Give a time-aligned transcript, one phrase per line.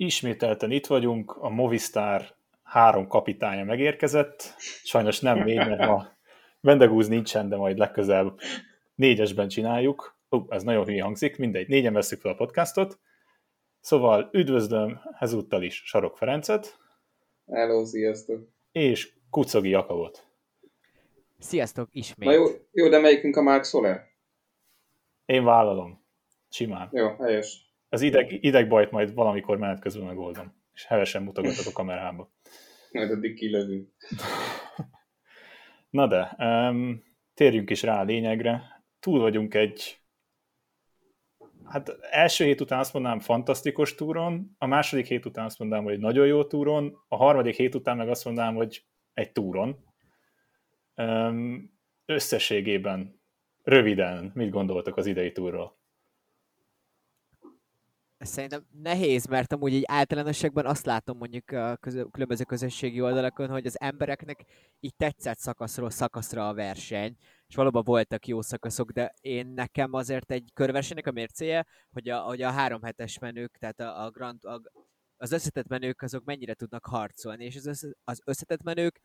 [0.00, 6.08] Ismételten itt vagyunk, a Movistar három kapitánya megérkezett, sajnos nem négy, mert ma
[6.60, 8.38] Vendegúz nincsen, de majd legközelebb
[8.94, 10.16] négyesben csináljuk.
[10.30, 12.98] Ó, ez nagyon hülye hangzik, mindegy, négyen veszük fel a podcastot.
[13.80, 16.78] Szóval üdvözlöm ezúttal is Sarok Ferencet.
[17.46, 18.48] Hello, sziasztok!
[18.72, 20.26] És Kucogi Jakabot.
[21.38, 22.28] Sziasztok, ismét.
[22.28, 24.06] Na jó, jó, de melyikünk a Mark Soler?
[25.26, 26.04] Én vállalom.
[26.48, 26.88] Simán.
[26.92, 27.67] Jó, helyes.
[27.88, 30.54] Az ideg, idegbajt majd valamikor menet közben megoldom.
[30.74, 32.32] És hevesen mutogatok a kamerába.
[32.90, 33.88] Majd addig kilövünk.
[35.90, 37.02] Na de, um,
[37.34, 38.82] térjünk is rá a lényegre.
[39.00, 40.00] Túl vagyunk egy
[41.64, 45.98] hát első hét után azt mondanám fantasztikus túron, a második hét után azt mondanám, hogy
[45.98, 49.84] nagyon jó túron, a harmadik hét után meg azt mondanám, hogy egy túron.
[50.94, 53.20] Um, összességében,
[53.62, 55.77] röviden, mit gondoltak az idei túrról?
[58.18, 63.66] Szerintem nehéz, mert amúgy egy általánosságban azt látom mondjuk a közö, különböző közösségi oldalakon, hogy
[63.66, 64.44] az embereknek
[64.80, 70.30] így tetszett szakaszról szakaszra a verseny, és valóban voltak jó szakaszok, de én nekem azért
[70.30, 74.44] egy körversenynek a mércéje, hogy a, hogy a három hetes menők, tehát a, a, Grand,
[74.44, 74.60] a
[75.20, 79.00] az összetett menők azok mennyire tudnak harcolni, és az, össze, az összetett menők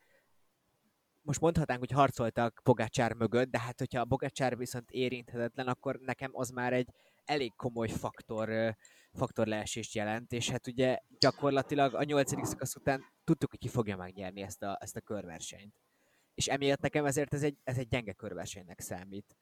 [1.20, 6.30] most mondhatnánk, hogy harcoltak Bogácsár mögött, de hát hogyha a Bogácsár viszont érinthetetlen, akkor nekem
[6.32, 6.88] az már egy
[7.24, 8.76] elég komoly faktor,
[9.12, 13.96] faktor leesést jelent, és hát ugye gyakorlatilag a nyolcadik szakasz után tudtuk, hogy ki fogja
[13.96, 15.74] megnyerni ezt a, ezt a körversenyt.
[16.34, 19.36] És emiatt nekem ezért ez egy, ez egy gyenge körversenynek számít.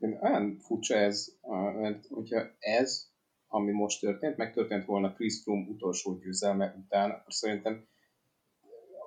[0.00, 1.38] Olyan furcsa ez,
[1.80, 3.10] mert hogyha ez,
[3.46, 7.88] ami most történt, megtörtént volna Chris Froome utolsó győzelme után, akkor szerintem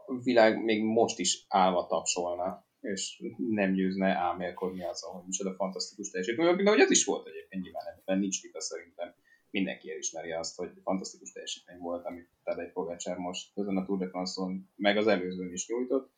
[0.05, 6.09] a világ még most is állva tapsolna, és nem győzne álmélkodni azzal, hogy micsoda fantasztikus
[6.09, 9.13] teljesítmény, de hogy az is volt egyébként nyilván ebben nincs vita szerintem.
[9.49, 14.07] Mindenki elismeri azt, hogy fantasztikus teljesítmény volt, amit Tadej Pogacsár most közön a Tour de
[14.07, 16.11] France-on, meg az előzőn is nyújtott.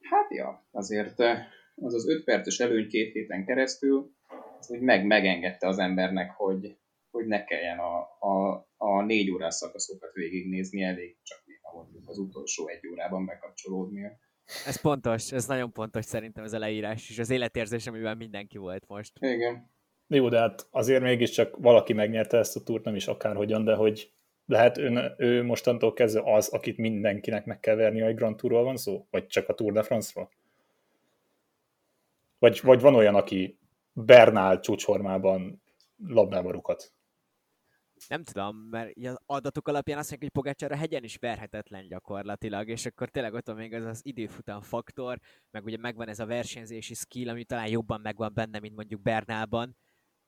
[0.00, 4.12] Hát ja, azért eh, az az öt perces előny két héten keresztül,
[4.58, 6.78] az úgy meg, megengedte az embernek, hogy,
[7.10, 12.68] hogy ne kelljen a, a, a négy órás szakaszokat végignézni, elég csak néha az utolsó
[12.68, 14.18] egy órában bekapcsolódnia.
[14.66, 18.84] Ez pontos, ez nagyon pontos szerintem ez a leírás, és az életérzés, amivel mindenki volt
[18.86, 19.12] most.
[19.20, 19.70] Igen.
[20.06, 24.12] Jó, de hát azért mégiscsak valaki megnyerte ezt a túrt, nem is akárhogyan, de hogy
[24.46, 28.76] lehet ő, ő mostantól kezdve az, akit mindenkinek meg kell verni, hogy Grand Tourról van
[28.76, 29.06] szó?
[29.10, 30.30] Vagy csak a Tour de France-ról?
[32.38, 33.58] Vagy, vagy van olyan, aki
[33.92, 35.62] Bernál csúcsformában
[36.06, 36.92] labdába rukat?
[38.08, 42.68] Nem tudom, mert az adatok alapján azt mondják, hogy Pogácsár a hegyen is verhetetlen gyakorlatilag,
[42.68, 45.18] és akkor tényleg ott van még az az időfutam faktor,
[45.50, 49.76] meg ugye megvan ez a versenyzési skill, ami talán jobban megvan benne, mint mondjuk Bernálban,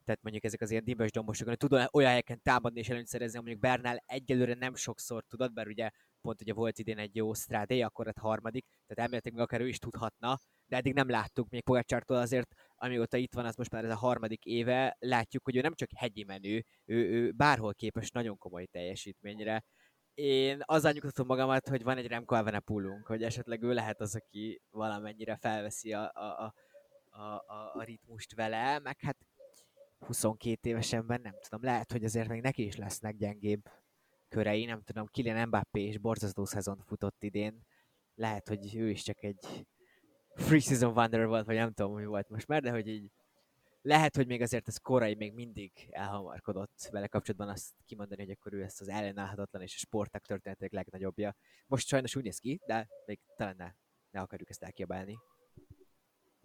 [0.04, 3.38] tehát mondjuk ezek az ilyen dimbes dombosok, hogy tud olyan helyeken támadni és előnyt szerezni,
[3.38, 7.80] mondjuk Bernál egyelőre nem sokszor tudod, bár ugye pont ugye volt idén egy jó strádé,
[7.80, 10.38] akkor a harmadik, tehát elméletileg akár ő is tudhatna,
[10.70, 13.96] de eddig nem láttuk még Pogacsártól azért, amióta itt van, az most már ez a
[13.96, 18.66] harmadik éve, látjuk, hogy ő nem csak hegyi menő, ő, ő bárhol képes nagyon komoly
[18.66, 19.64] teljesítményre.
[20.14, 24.60] Én azzal nyugtatom magamat, hogy van egy Remco Evenepoelunk, hogy esetleg ő lehet az, aki
[24.70, 26.54] valamennyire felveszi a, a, a,
[27.20, 29.16] a, a, ritmust vele, meg hát
[29.98, 33.62] 22 évesenben nem tudom, lehet, hogy azért még neki is lesznek gyengébb
[34.28, 37.66] körei, nem tudom, Kylian Mbappé és borzasztó szezon futott idén,
[38.14, 39.66] lehet, hogy ő is csak egy
[40.34, 43.10] free season wonder volt, vagy nem tudom, mi volt most már, de hogy így
[43.82, 48.52] lehet, hogy még azért ez korai még mindig elhamarkodott vele kapcsolatban azt kimondani, hogy akkor
[48.52, 51.34] ő ezt az ellenállhatatlan és a sporták történetek legnagyobbja.
[51.66, 53.72] Most sajnos úgy néz ki, de még talán ne,
[54.10, 55.18] ne akarjuk ezt elkiabálni.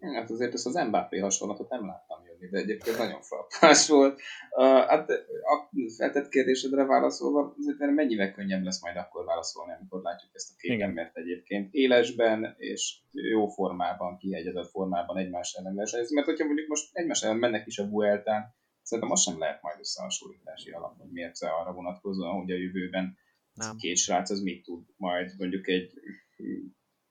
[0.00, 4.20] Hát azért ezt az Mbappé hasonlatot nem láttam jönni, de egyébként nagyon frappás volt.
[4.50, 5.10] Uh, hát
[5.42, 10.54] a feltett kérdésedre válaszolva, azért mennyivel könnyebb lesz majd akkor válaszolni, amikor látjuk ezt a
[10.58, 16.68] két embert egyébként élesben és jó formában, kihegyezett formában egymás ellen versenyezni, mert hogyha mondjuk
[16.68, 21.10] most egymás ellen mennek is a Vueltán, szerintem azt sem lehet majd összehasonlítási alap, hogy
[21.10, 23.16] miért arra vonatkozóan, hogy a jövőben
[23.54, 23.76] nem.
[23.76, 25.92] két srác az mit tud majd mondjuk egy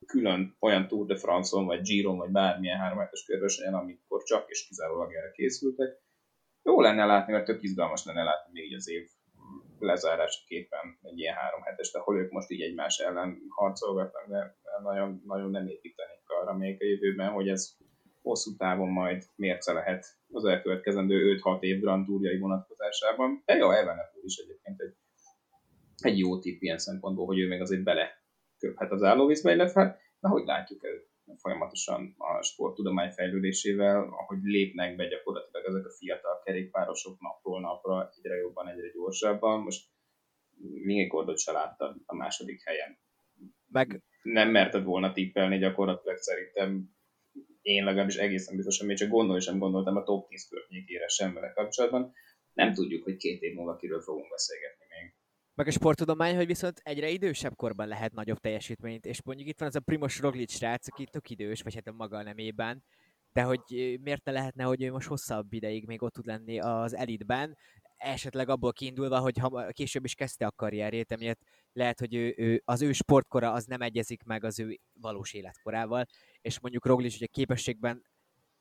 [0.06, 4.68] külön olyan Tour de France-on, vagy Giron, vagy bármilyen három hetes körversenyen, amikor csak és
[4.68, 6.04] kizárólag erre készültek.
[6.64, 9.08] Jó lenne látni, mert tök izgalmas lenne látni még az év
[9.80, 15.50] lezárásaképpen egy ilyen három hetes, ahol ők most így egymás ellen harcolgatnak, de nagyon, nagyon
[15.50, 17.76] nem építenék arra még a jövőben, hogy ez
[18.22, 23.42] hosszú távon majd mérce lehet az elkövetkezendő 5-6 év Grand Tourjai vonatkozásában.
[23.46, 24.96] De jó, Evenepoel is egyébként egy,
[25.98, 28.25] egy jó tipp ilyen szempontból, hogy ő még azért bele
[28.66, 30.94] köphet az állóvízbe, illetve hát, ahogy látjuk el
[31.38, 38.36] folyamatosan a sporttudomány fejlődésével, ahogy lépnek be gyakorlatilag ezek a fiatal kerékpárosok napról napra egyre
[38.36, 39.62] jobban, egyre gyorsabban.
[39.62, 39.94] Most
[40.84, 42.98] Mingekordot se láttad a második helyen.
[43.68, 44.04] Meg...
[44.22, 46.96] Nem merted volna tippelni gyakorlatilag szerintem
[47.62, 51.52] én legalábbis egészen biztosan még csak gondolni sem gondoltam a top 10 környékére sem vele
[51.54, 52.14] kapcsolatban.
[52.54, 54.85] Nem tudjuk, hogy két év múlva kiről fogunk beszélgetni még.
[55.56, 59.68] Meg a sporttudomány, hogy viszont egyre idősebb korban lehet nagyobb teljesítményt, és mondjuk itt van
[59.68, 62.84] az a Primos Roglic srác, aki tök idős, vagy hát a maga nemében,
[63.34, 63.62] de hogy
[64.02, 67.58] miért ne lehetne, hogy ő most hosszabb ideig még ott tud lenni az elitben,
[67.98, 71.42] esetleg abból kiindulva, hogy ha később is kezdte a karrierjét, emiatt
[71.74, 76.06] lehet, hogy ő, ő, az ő sportkora az nem egyezik meg az ő valós életkorával,
[76.42, 78.06] és mondjuk Roglic ugye képességben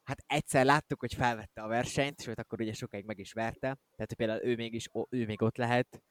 [0.02, 4.14] hát egyszer láttuk, hogy felvette a versenyt, sőt akkor ugye sokáig meg is verte, tehát
[4.16, 6.02] például ő, mégis, ő még ott lehet,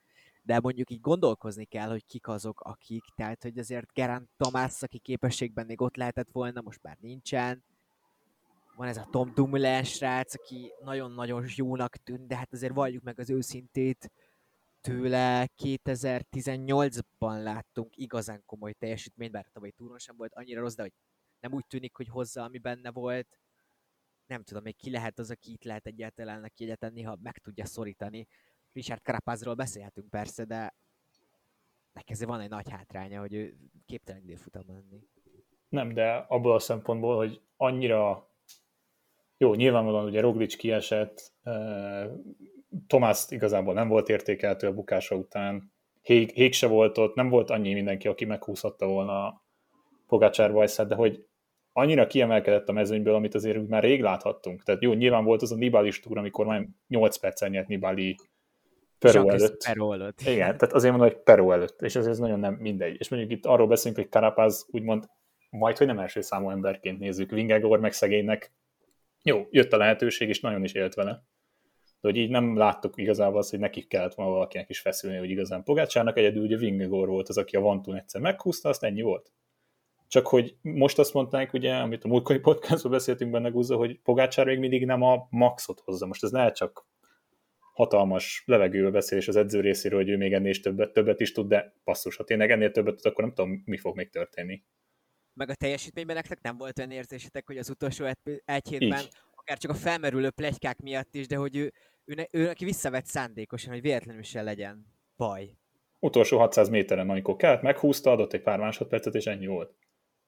[0.44, 4.98] de mondjuk így gondolkozni kell, hogy kik azok, akik, tehát hogy azért Gerant Tomás, aki
[5.00, 7.64] képességben még ott lehetett volna, most már nincsen,
[8.76, 13.20] van ez a Tom Dumoulin srác, aki nagyon-nagyon jónak tűnt, de hát azért valljuk meg
[13.20, 14.12] az őszintét,
[14.82, 20.94] tőle 2018-ban láttunk igazán komoly teljesítményt, bár tavaly túron sem volt annyira rossz, de hogy
[21.40, 23.38] nem úgy tűnik, hogy hozza, ami benne volt.
[24.26, 27.66] Nem tudom, még ki lehet az, aki itt lehet egyáltalán neki egyáltalán néha meg tudja
[27.66, 28.28] szorítani.
[28.74, 30.76] Richard Carapazról beszélhetünk persze, de
[31.94, 33.56] neki van egy nagy hátránya, hogy ő
[33.86, 35.08] képtelen időfutam lenni.
[35.70, 38.30] Nem, de abból a szempontból, hogy annyira
[39.38, 41.34] jó, nyilvánvalóan ugye Roglic kiesett,
[42.88, 45.72] Tomás igazából nem volt értékeltő a bukása után,
[46.02, 49.42] Hég, Hég se volt ott, nem volt annyi mindenki, aki meghúzhatta volna
[50.08, 51.28] Pogácsár Vajszát, de hogy
[51.72, 54.64] annyira kiemelkedett a mezőnyből, amit azért úgy már rég láthattunk.
[54.64, 58.16] Tehát jó, nyilván volt az a Nibalis túr, amikor már 8 percen nyert Nibali
[59.12, 59.64] Peró előtt.
[59.64, 60.22] Peró előtt.
[60.22, 62.96] Igen, tehát azért mondom, hogy Peró előtt, és ez, ez nagyon nem mindegy.
[63.00, 65.06] És mondjuk itt arról beszélünk, hogy Carapaz úgymond
[65.50, 68.54] majd, hogy nem első számú emberként nézzük, Vingegor meg szegénynek
[69.24, 71.12] jó, jött a lehetőség, és nagyon is élt vele.
[72.02, 75.30] De hogy így nem láttuk igazából azt, hogy nekik kellett volna valakinek is feszülni, hogy
[75.30, 79.32] igazán Pogácsának egyedül ugye Vingegor volt az, aki a Vantun egyszer meghúzta, azt ennyi volt.
[80.08, 84.46] Csak hogy most azt mondták, ugye, amit a múltkori podcastban beszéltünk benne, Guzza, hogy Pogácsár
[84.46, 86.06] még mindig nem a maxot hozza.
[86.06, 86.86] Most ez lehet csak
[87.74, 91.48] hatalmas levegőbe beszélés az edző részéről, hogy ő még ennél is többet, többet is tud,
[91.48, 94.64] de passzus, ha tényleg ennél többet tud, akkor nem tudom, mi fog még történni
[95.34, 98.06] meg a teljesítményben nektek nem volt olyan érzésetek, hogy az utolsó
[98.46, 99.10] egy hétben, Így.
[99.36, 101.74] akár csak a felmerülő plegykák miatt is, de hogy ő,
[102.06, 104.86] ő, ő, ő neki visszavett szándékosan, hogy véletlenül se legyen
[105.18, 105.58] baj.
[106.00, 109.76] Utolsó 600 méteren, amikor kellett, meghúzta, adott egy pár másodpercet, és ennyi volt.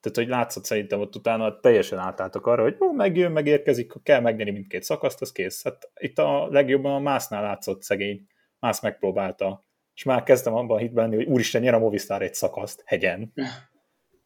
[0.06, 4.52] Tehát, hogy látszott szerintem ott utána teljesen átálltak arra, hogy ó, megjön, megérkezik, kell megnyeri
[4.52, 5.63] mindkét szakaszt, az kész.
[5.63, 8.28] Hát itt a legjobban a Másznál látszott szegény.
[8.60, 9.66] Mász megpróbálta.
[9.94, 13.34] És már kezdtem abban hitbenni, hogy úristen, nyer a Movistar egy szakaszt, hegyen.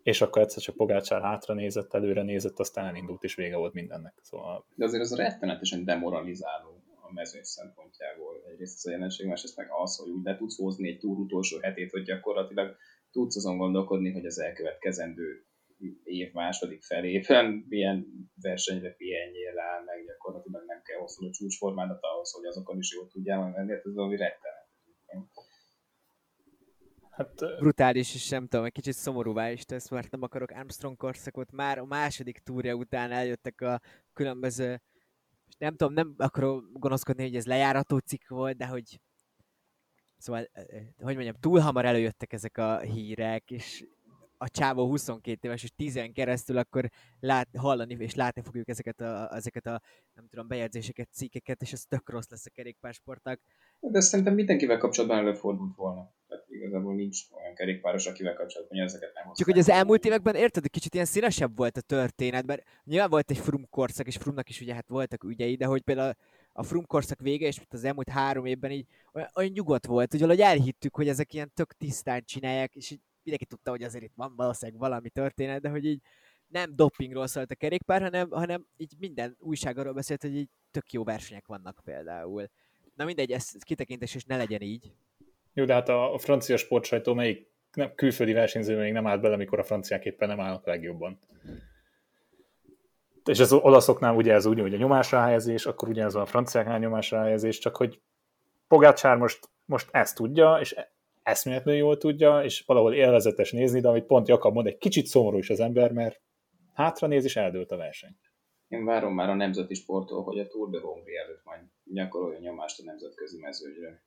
[0.04, 4.14] és akkor egyszer csak Pogácsár hátra nézett, előre nézett, aztán elindult, és vége volt mindennek.
[4.22, 4.66] Szóval...
[4.76, 8.44] De azért az rettenetesen demoralizáló a mezőny szempontjából.
[8.52, 11.58] Egyrészt ez a jelenség, másrészt meg az, hogy úgy le tudsz hozni egy túr utolsó
[11.62, 12.76] hetét, hogy gyakorlatilag
[13.12, 15.49] tudsz azon gondolkodni, hogy az elkövetkezendő
[16.04, 18.06] év második felében milyen
[18.42, 23.08] versenyre pihenjél rá, meg gyakorlatilag nem kell hosszú a csúcsformádat ahhoz, hogy azokon is jól
[23.08, 24.68] tudjál menni, hát ez valami rettenet.
[27.10, 31.52] Hát, Brutális, és nem tudom, egy kicsit szomorúvá is tesz, mert nem akarok Armstrong korszakot.
[31.52, 33.80] Már a második túrja után eljöttek a
[34.14, 34.81] különböző,
[35.48, 39.00] és nem tudom, nem akarok gonoszkodni, hogy ez lejárató cikk volt, de hogy
[40.20, 40.50] Szóval,
[40.98, 43.86] hogy mondjam, túl hamar előjöttek ezek a hírek, és
[44.42, 49.36] a csávó 22 éves, és 10 keresztül akkor lát, hallani és látni fogjuk ezeket a,
[49.36, 49.81] ezeket a
[50.14, 53.40] nem tudom, bejegyzéseket, cikkeket, és ez tök rossz lesz a kerékpársportnak.
[53.80, 56.14] De szerintem mindenkivel kapcsolatban előfordult volna.
[56.28, 60.36] Tehát igazából nincs olyan kerékpáros, akivel kapcsolatban hogy ezeket nem Csak hogy az elmúlt években
[60.36, 64.18] érted, hogy kicsit ilyen színesebb volt a történet, mert nyilván volt egy Frum korszak, és
[64.18, 66.14] Frumnak is ugye hát voltak ügyei, de hogy például
[66.52, 70.19] a Frum korszak vége, és az elmúlt három évben így olyan, olyan nyugodt volt, hogy
[70.19, 74.14] valahogy elhittük, hogy ezek ilyen tök tisztán csinálják, és így mindenki tudta, hogy azért itt
[74.16, 76.02] van valószínűleg valami történet, de hogy így
[76.47, 80.92] nem dopingról szólt a kerékpár, hanem, hanem így minden újság arról beszélt, hogy így tök
[80.92, 82.49] jó versenyek vannak például.
[82.95, 84.94] Na mindegy, ez kitekintés és ne legyen így.
[85.54, 89.59] Jó, de hát a, francia sportsajtó melyik nem, külföldi versenyző még nem állt bele, amikor
[89.59, 91.19] a franciák éppen nem állnak legjobban.
[93.26, 96.80] És az olaszoknál ugye ez úgy, hogy a nyomásra helyezés, akkor ugye ez a franciáknál
[96.80, 98.02] nyomásra helyezés, csak hogy
[98.68, 100.76] Pogácsár most, most ezt tudja, és
[101.30, 105.38] eszméletlenül jól tudja, és valahol élvezetes nézni, de amit pont Jakab mond, egy kicsit szomorú
[105.38, 106.21] is az ember, mert
[106.74, 108.18] hátra néz és eldőlt a verseny.
[108.68, 112.80] Én várom már a nemzeti sporttól, hogy a Tour de Hongrie előtt majd gyakorolja nyomást
[112.80, 114.04] a nemzetközi mezőgyre.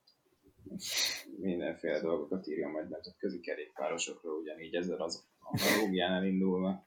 [1.41, 6.87] Mindenféle dolgokat írja majd nemzetközi kerékpárosokról, ugyanígy ezzel az analógián indulva.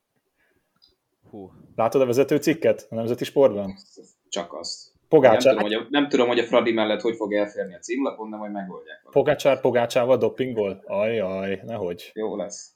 [1.29, 1.51] Hú.
[1.75, 3.75] Látod a vezető cikket a nemzeti sportban?
[4.29, 4.94] Csak azt.
[5.09, 5.55] Pogácsár...
[5.55, 8.29] Nem, tudom, hogy a, nem tudom, hogy a Fradi mellett hogy fog elférni a címlapon,
[8.29, 9.07] de majd megoldják.
[9.11, 10.83] Pogácsár Pogácsával dopingol?
[10.85, 12.11] Ajaj, nehogy.
[12.13, 12.73] Jó lesz.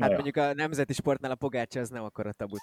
[0.00, 2.60] Hát Na mondjuk a nemzeti sportnál a Pogácsa az nem akar a tabut.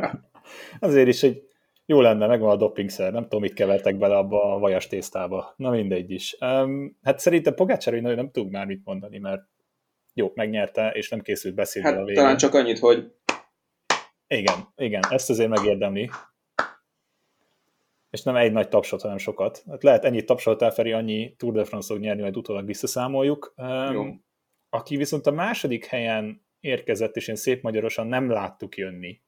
[0.88, 1.42] Azért is, hogy
[1.86, 5.54] jó lenne, megvan a dopingszer, nem tudom, mit kevertek bele abba a vajas tésztába.
[5.56, 6.36] Na mindegy is.
[6.40, 9.42] Um, hát szerintem Pogácsára nagyon nem tudunk már mit mondani, mert
[10.14, 12.22] jó, megnyerte, és nem készült beszélni hát, a végén.
[12.22, 13.12] Talán csak annyit, hogy
[14.26, 16.10] igen, igen, ezt azért megérdemli.
[18.10, 19.62] És nem egy nagy tapsot, hanem sokat.
[19.68, 23.54] Hát lehet ennyit tapsoltál, Feri, annyi Tour de France nyerni, majd utólag visszaszámoljuk.
[23.92, 24.04] Jó.
[24.68, 29.20] Aki viszont a második helyen érkezett, és én szép magyarosan nem láttuk jönni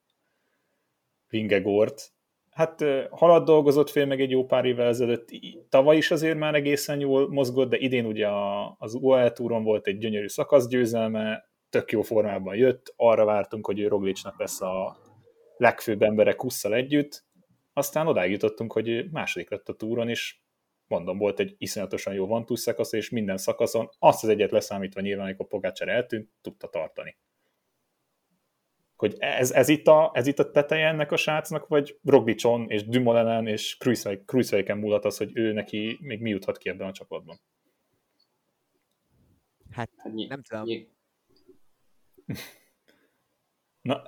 [1.27, 2.13] Vingegort.
[2.51, 5.29] Hát halad dolgozott fél meg egy jó pár évvel ezelőtt,
[5.69, 8.27] tavaly is azért már egészen jól mozgott, de idén ugye
[8.77, 13.87] az UAE túron volt egy gyönyörű szakaszgyőzelme, tök jó formában jött, arra vártunk, hogy ő
[13.87, 14.97] Roglicsnak lesz a
[15.57, 17.23] legfőbb emberek kusszal együtt,
[17.73, 20.39] aztán odáig jutottunk, hogy második lett a túron, és
[20.87, 25.25] mondom, volt egy iszonyatosan jó vantús szakasz, és minden szakaszon azt az egyet leszámítva nyilván,
[25.25, 27.17] amikor Pogácsár eltűnt, tudta tartani.
[28.95, 32.87] Hogy ez, ez, itt a, ez itt a teteje ennek a srácnak, vagy Roglicson és
[32.87, 33.77] Dumolenen és
[34.25, 37.39] Cruiseweiken múlhat az, hogy ő neki még mi juthat ki ebben a csapatban?
[39.71, 40.67] Hát, hát nem tudom.
[43.81, 44.01] Na,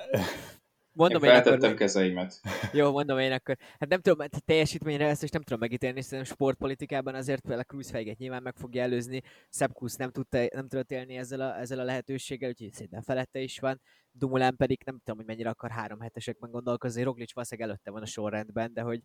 [0.95, 2.39] Mondom én, én akkor, kezeimet.
[2.73, 3.57] Jó, mondom én akkor.
[3.79, 7.71] Hát nem tudom, hát teljesítményre ezt is nem tudom megítélni, szerintem sportpolitikában azért például a
[7.73, 9.21] Cruise nyilván meg fogja előzni.
[9.49, 13.59] Szepkusz nem, tudta, nem tudott élni ezzel a, ezzel a lehetőséggel, úgyhogy szépen felette is
[13.59, 13.81] van.
[14.11, 17.03] Dumulán pedig nem tudom, hogy mennyire akar három hetesekben gondolkozni.
[17.03, 19.01] Roglic valószínűleg előtte van a sorrendben, de hogy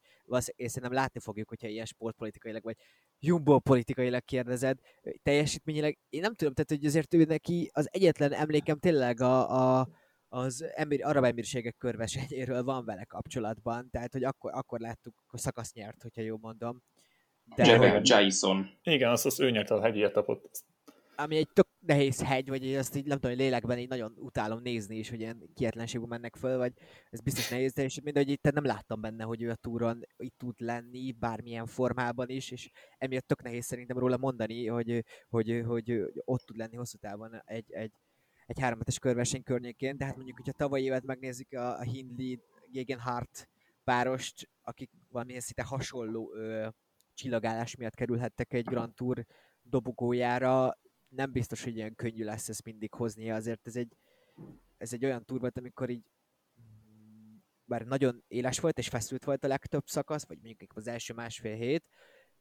[0.55, 2.77] én szerintem látni fogjuk, hogyha ilyen sportpolitikailag vagy
[3.19, 4.79] jumbo politikailag kérdezed.
[5.23, 9.89] Teljesítményileg én nem tudom, tehát hogy azért ő neki az egyetlen emlékem tényleg a, a
[10.29, 15.73] az emir, arab emírségek körversenyéről van vele kapcsolatban, tehát hogy akkor, akkor láttuk, hogy szakasz
[15.73, 16.83] nyert, hogyha jól mondom.
[17.57, 18.71] De Jeremy Jason.
[18.83, 20.51] Igen, azt az ő nyert a hegyi etapot.
[21.17, 24.61] Ami egy tök nehéz hegy, vagy azt így nem tudom, hogy lélekben így nagyon utálom
[24.63, 26.73] nézni is, hogy ilyen kietlenségben mennek föl, vagy
[27.11, 30.55] ez biztos nehéz de hogy itt nem láttam benne, hogy ő a túron itt tud
[30.61, 36.01] lenni, bármilyen formában is, és emiatt tök nehéz szerintem róla mondani, hogy, hogy, hogy, hogy
[36.25, 37.93] ott tud lenni hosszú távon egy, egy,
[38.49, 42.37] egy háromhetes körverseny környékén, de hát mondjuk, hogyha tavalyi évet megnézzük a, Hindley
[42.73, 43.49] Gegenhardt
[43.85, 46.69] párost, akik valamilyen szinte hasonló ö,
[47.15, 49.27] csillagállás miatt kerülhettek egy Grand Tour
[49.63, 50.79] dobogójára,
[51.09, 53.97] nem biztos, hogy ilyen könnyű lesz ezt mindig hoznia, azért ez egy,
[54.77, 56.05] ez egy olyan túr volt, amikor így
[57.65, 61.55] bár nagyon éles volt és feszült volt a legtöbb szakasz, vagy mondjuk az első másfél
[61.55, 61.85] hét,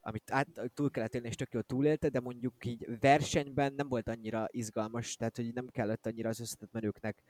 [0.02, 4.08] amit át, túl kellett élni, és tök jól túlélte, de mondjuk így versenyben nem volt
[4.08, 7.24] annyira izgalmas, tehát hogy nem kellett annyira az összetett menőknek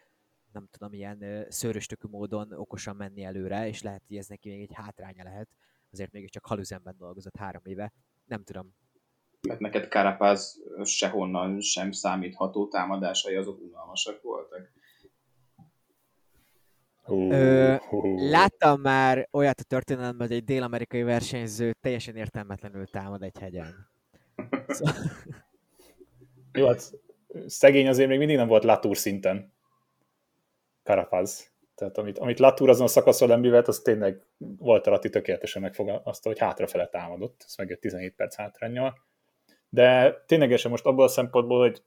[0.52, 4.74] nem tudom, ilyen szőröstökű módon okosan menni előre, és lehet, hogy ez neki még egy
[4.74, 5.48] hátránya lehet.
[5.92, 7.94] Azért mégiscsak Haluzenben dolgozott három éve.
[8.26, 8.76] Nem tudom.
[9.48, 14.72] Mert neked Karapáz sehonnan sem számítható támadásai azok unalmasak voltak.
[17.10, 17.76] Ö,
[18.16, 23.90] láttam már olyat a történelemben, hogy egy dél-amerikai versenyző teljesen értelmetlenül támad egy hegyen.
[24.68, 24.96] Szóval...
[26.54, 26.92] Jó, hát
[27.46, 29.54] szegény azért még mindig nem volt Latour szinten.
[30.84, 31.52] Karapaz.
[31.76, 36.40] Tehát amit, amit Latour azon a szakaszon leművelt, az tényleg volt alatti tökéletesen megfogalmazta, hogy
[36.40, 38.98] hátrafele támadott, ez meg egy 17 perc hátrányjal.
[39.70, 41.84] De ténylegesen most abból a szempontból, hogy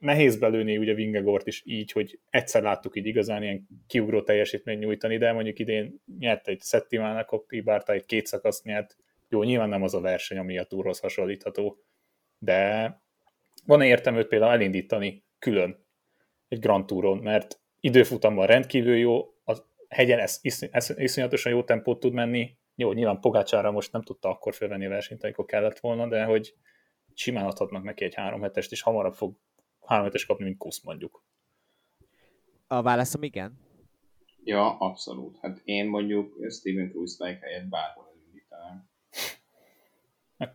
[0.00, 5.18] nehéz belőni ugye Vingegort is így, hogy egyszer láttuk így igazán ilyen kiugró teljesítmény nyújtani,
[5.18, 8.96] de mondjuk idén nyert egy Settimának, Kopi Bárta egy két szakaszt nyert,
[9.28, 11.78] jó, nyilván nem az a verseny, ami a túrhoz hasonlítható,
[12.38, 12.94] de
[13.66, 15.86] van-e értem őt például elindítani külön
[16.48, 19.56] egy Grand Touron, mert időfutamban rendkívül jó, a
[19.88, 24.28] hegyen ez, isz, ez, iszonyatosan jó tempót tud menni, jó, nyilván Pogácsára most nem tudta
[24.28, 26.54] akkor fölvenni a versenyt, amikor kellett volna, de hogy
[27.14, 29.36] simán adhatnak neki egy három hetest, és hamarabb fog
[29.90, 31.22] három hetes kapni, mint Kusz mondjuk.
[32.66, 33.58] A válaszom igen.
[34.44, 35.38] Ja, abszolút.
[35.40, 38.88] Hát én mondjuk Steven Krusnak helyett bárhol elindítanám.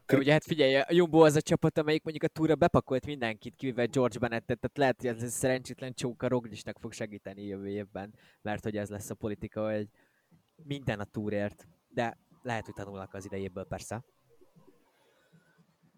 [0.06, 3.56] De ugye hát figyelj, a Jumbo az a csapat, amelyik mondjuk a túra bepakolt mindenkit,
[3.56, 8.64] kivéve George Bennettet, tehát lehet, hogy ez szerencsétlen csóka Roglisnak fog segíteni jövő évben, mert
[8.64, 9.88] hogy ez lesz a politika, hogy
[10.64, 14.04] minden a túrért, de lehet, hogy tanulnak az idejéből persze.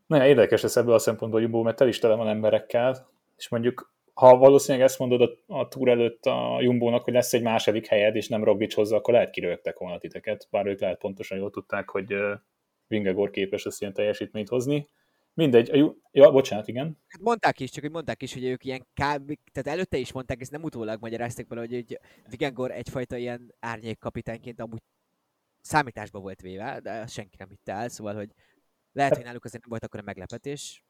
[0.07, 3.95] Nagyon érdekes ez ebből a szempontból Jumbo, mert el is tele van emberekkel, és mondjuk
[4.17, 8.15] ha valószínűleg ezt mondod a, a túr előtt a Jumbónak, hogy lesz egy második helyed,
[8.15, 11.89] és nem Roglic hozzá, akkor lehet kirögtek volna titeket, bár ők lehet pontosan jól tudták,
[11.89, 12.15] hogy
[12.87, 14.87] Vingegor képes ezt ilyen teljesítményt hozni.
[15.33, 16.97] Mindegy, a, ja, bocsánat, igen.
[17.07, 19.33] Hát mondták is, csak hogy mondták is, hogy ők ilyen kb...
[19.51, 23.99] tehát előtte is mondták, ezt nem utólag magyarázták bele, hogy, hogy Vigengor egyfajta ilyen árnyék
[23.99, 24.79] kapitányként amúgy
[25.61, 28.29] számításba volt véve, de senki nem hitte el, szóval, hogy
[28.91, 30.83] lehet, hogy náluk azért nem volt akkor a meglepetés.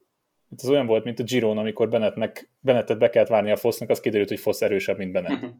[0.50, 3.90] Hát ez olyan volt, mint a Giron, amikor Bennettnek, Bennettet be kellett várni a Fosznak,
[3.90, 5.54] az kiderült, hogy Fosz erősebb, mint Bennett.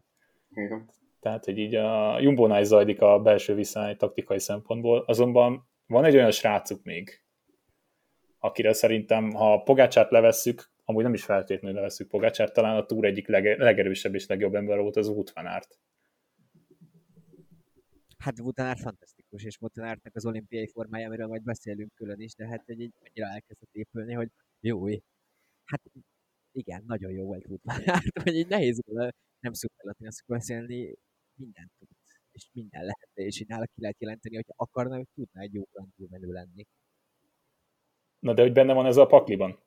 [1.21, 6.30] Tehát, hogy így a Jumbo zajlik a belső viszály taktikai szempontból, azonban van egy olyan
[6.30, 7.23] srácuk még,
[8.38, 13.28] akire szerintem, ha Pogácsát levesszük, amúgy nem is feltétlenül levesszük Pogácsát, talán a túr egyik
[13.28, 15.78] lege, legerősebb és legjobb ember volt az útvanárt.
[18.18, 22.62] Hát Vutanár fantasztikus, és Vutanártnak az olimpiai formája, amiről majd beszélünk külön is, de hát
[22.66, 24.28] hogy így annyira elkezdett épülni, hogy
[24.61, 24.87] jó,
[25.65, 25.83] hát
[26.53, 28.83] igen, nagyon jó volt Vutanár, hogy így nehéz
[29.41, 30.95] nem szuperlatínoszok beszélni,
[31.35, 31.88] mindent tud,
[32.33, 35.62] és minden lehet, és így nála ki lehet jelenteni, hogy akarna, hogy tudna egy jó
[36.11, 36.67] menő lenni.
[38.19, 39.59] Na de hogy benne van ez a pakliban?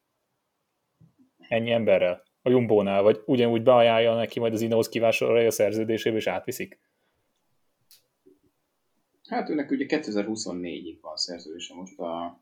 [1.38, 2.24] Ennyi emberrel?
[2.42, 6.80] A Jumbónál, vagy ugyanúgy beajánlja neki majd az Ineos kivásárolja a szerződésébe, és átviszik?
[9.28, 12.42] Hát őnek ugye 2024-ig van szerződése most a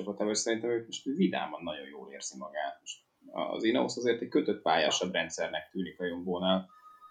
[0.00, 2.78] csapatával, és szerintem ő most vidáman nagyon jól érzi magát.
[2.80, 2.98] Most
[3.32, 6.68] az Ineos azért egy kötött pályásabb rendszernek tűnik a Jumbónál.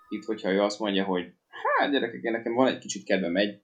[0.09, 3.61] Itt, hogyha ő azt mondja, hogy hát gyerekek, nekem van egy kicsit kedvem egy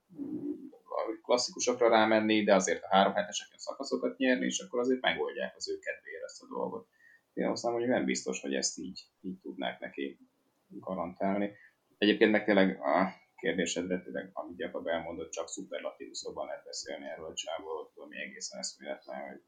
[1.24, 5.80] klasszikusokra rámenni, de azért a három heteseken szakaszokat nyerni, és akkor azért megoldják az ő
[5.80, 6.88] kedvéért ezt a dolgot.
[7.34, 10.20] Én azt mondom, hogy nem biztos, hogy ezt így, így tudnák neki
[10.68, 11.52] garantálni.
[11.98, 17.34] Egyébként meg tényleg a kérdésedre, tényleg, amit Jakab elmondott, csak szuperlatívuszokban lehet beszélni erről a
[17.34, 19.42] csávról, ami egészen eszméletlen, hogy,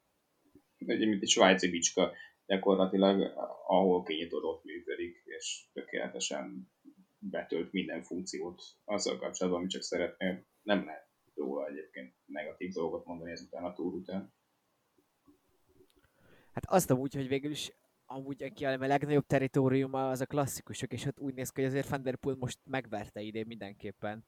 [0.85, 2.13] hogy mint egy svájci bicska,
[2.45, 3.21] gyakorlatilag
[3.67, 6.71] ahol kinyitod, működik, és tökéletesen
[7.19, 10.45] betölt minden funkciót azzal kapcsolatban, amit csak szeretnél.
[10.61, 14.33] Nem lehet róla egyébként negatív dolgot mondani ezután a túr után.
[16.51, 17.71] Hát azt úgy, hogy végül is
[18.07, 21.89] amúgy aki a legnagyobb teritoriuma az a klasszikusok, és hát úgy néz ki, hogy azért
[21.89, 24.25] Van Der Poel most megverte idén mindenképpen.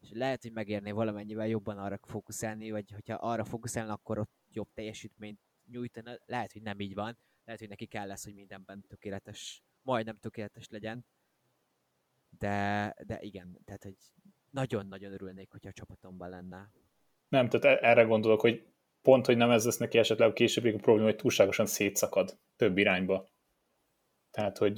[0.00, 4.68] És lehet, hogy megérné valamennyivel jobban arra fókuszálni, vagy hogyha arra fókuszálna, akkor ott jobb
[4.74, 6.18] teljesítményt nyújtana.
[6.26, 7.18] Lehet, hogy nem így van.
[7.44, 11.06] Lehet, hogy neki kell lesz, hogy mindenben tökéletes, majdnem tökéletes legyen.
[12.38, 13.96] De, de igen, tehát hogy
[14.50, 16.70] nagyon-nagyon örülnék, hogyha a csapatomban lenne.
[17.28, 18.66] Nem, tehát e- erre gondolok, hogy
[19.02, 23.28] pont, hogy nem ez lesz neki esetleg később a probléma, hogy túlságosan szétszakad több irányba.
[24.30, 24.76] Tehát, hogy...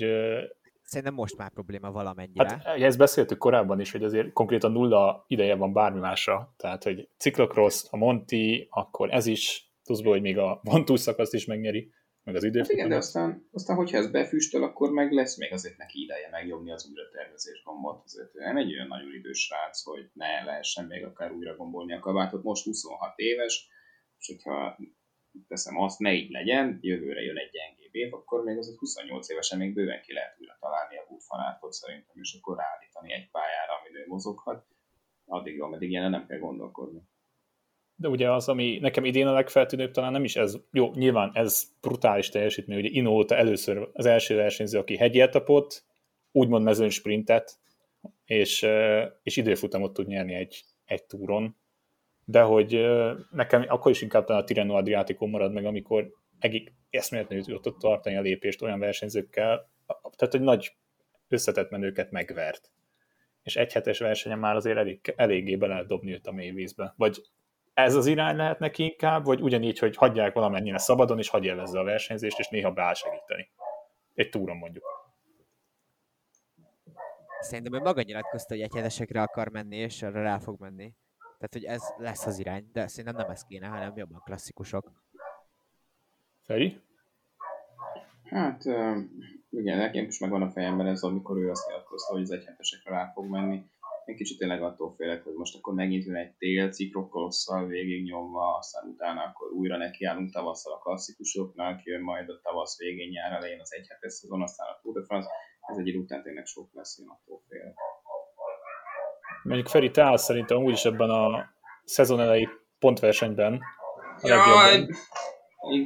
[0.83, 2.49] Szerintem most már probléma valamennyire.
[2.49, 6.55] Hát ezt beszéltük korábban is, hogy azért konkrétan nulla ideje van bármi másra.
[6.57, 11.45] Tehát, hogy ciklokrosz, a Monti, akkor ez is, plusz hogy még a Montús szakaszt is
[11.45, 12.63] megnyeri meg az időt.
[12.63, 16.29] Hát igen, de aztán, aztán, hogyha ez befüstöl, akkor meg lesz még azért neki ideje
[16.31, 18.03] megnyomni az újratervezés gombot.
[18.05, 21.99] Azért nem egy olyan nagyon idős srác, hogy ne lehessen még akár újra gombolni a
[21.99, 22.43] kabátot.
[22.43, 23.69] Most 26 éves,
[24.19, 24.79] és hogyha
[25.49, 29.59] teszem azt, ne így legyen, jövőre jön egy gyengébb év, akkor még az 28 évesen
[29.59, 34.01] még bőven ki lehet újra találni a útfanátot szerintem, és akkor ráállítani egy pályára, amin
[34.01, 34.67] ő mozoghat.
[35.27, 37.03] Addig, ameddig ilyen nem kell gondolkodni
[37.97, 41.65] de ugye az, ami nekem idén a legfeltűnőbb, talán nem is ez, jó, nyilván ez
[41.81, 45.85] brutális teljesítmény, ugye Ino óta először az első versenyző, aki hegyetapot,
[46.33, 47.59] úgymond mezőn sprintet,
[48.25, 48.67] és,
[49.23, 51.57] és időfutamot tud nyerni egy, egy túron,
[52.25, 52.87] de hogy
[53.31, 58.21] nekem akkor is inkább a Tirreno Adriatico marad meg, amikor egész eszméletlenül tudott tartani a
[58.21, 60.77] lépést olyan versenyzőkkel, tehát hogy nagy
[61.29, 62.71] összetett menőket megvert.
[63.43, 66.95] És egy hetes versenyen már azért elég, eléggé be lehet dobni őt a mélyvízbe.
[66.97, 67.23] Vagy
[67.75, 71.79] ez az irány lehet neki inkább, vagy ugyanígy, hogy hagyják valamennyire szabadon, és hagyja élvezze
[71.79, 73.51] a versenyzést, és néha beáll segíteni.
[74.15, 74.85] Egy túron mondjuk.
[77.41, 80.93] Szerintem ő maga nyilatkozta, hogy egyhetesekre akar menni, és arra rá fog menni.
[81.45, 84.93] Tehát, hogy ez lesz az irány, de szerintem nem ez kéne, hanem jobban klasszikusok.
[86.43, 86.81] Feri?
[88.25, 88.65] Hát,
[89.51, 93.11] igen, nekem is megvan a fejemben ez, amikor ő azt nyilatkozta, hogy az egyhetesekre rá
[93.15, 93.65] fog menni
[94.05, 98.89] egy kicsit tényleg attól félek, hogy most akkor megint jön egy tél cikrokolosszal végignyomva, aztán
[98.89, 103.75] utána akkor újra nekiállunk tavasszal a klasszikusoknak, jön majd a tavasz végén, nyár elején az
[103.75, 105.29] egy hetes szezon, aztán a Tour de France,
[105.61, 107.34] ez egy idő után tényleg sok lesz, én attól.
[109.45, 111.51] Mondjuk Feri, te állsz szerintem úgyis ebben a
[111.85, 113.61] szezon elejé pontversenyben.
[114.23, 114.43] Ja,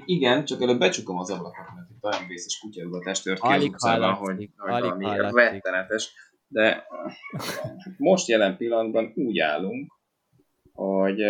[0.05, 4.15] igen, csak előbb becsukom az ablakot, mert itt olyan vészes kutyaugatás tört ki az utcában,
[4.15, 4.93] hogy, hogy
[5.33, 6.13] rettenetes
[6.49, 6.87] de
[7.97, 9.93] most jelen pillanatban úgy állunk,
[10.73, 11.21] hogy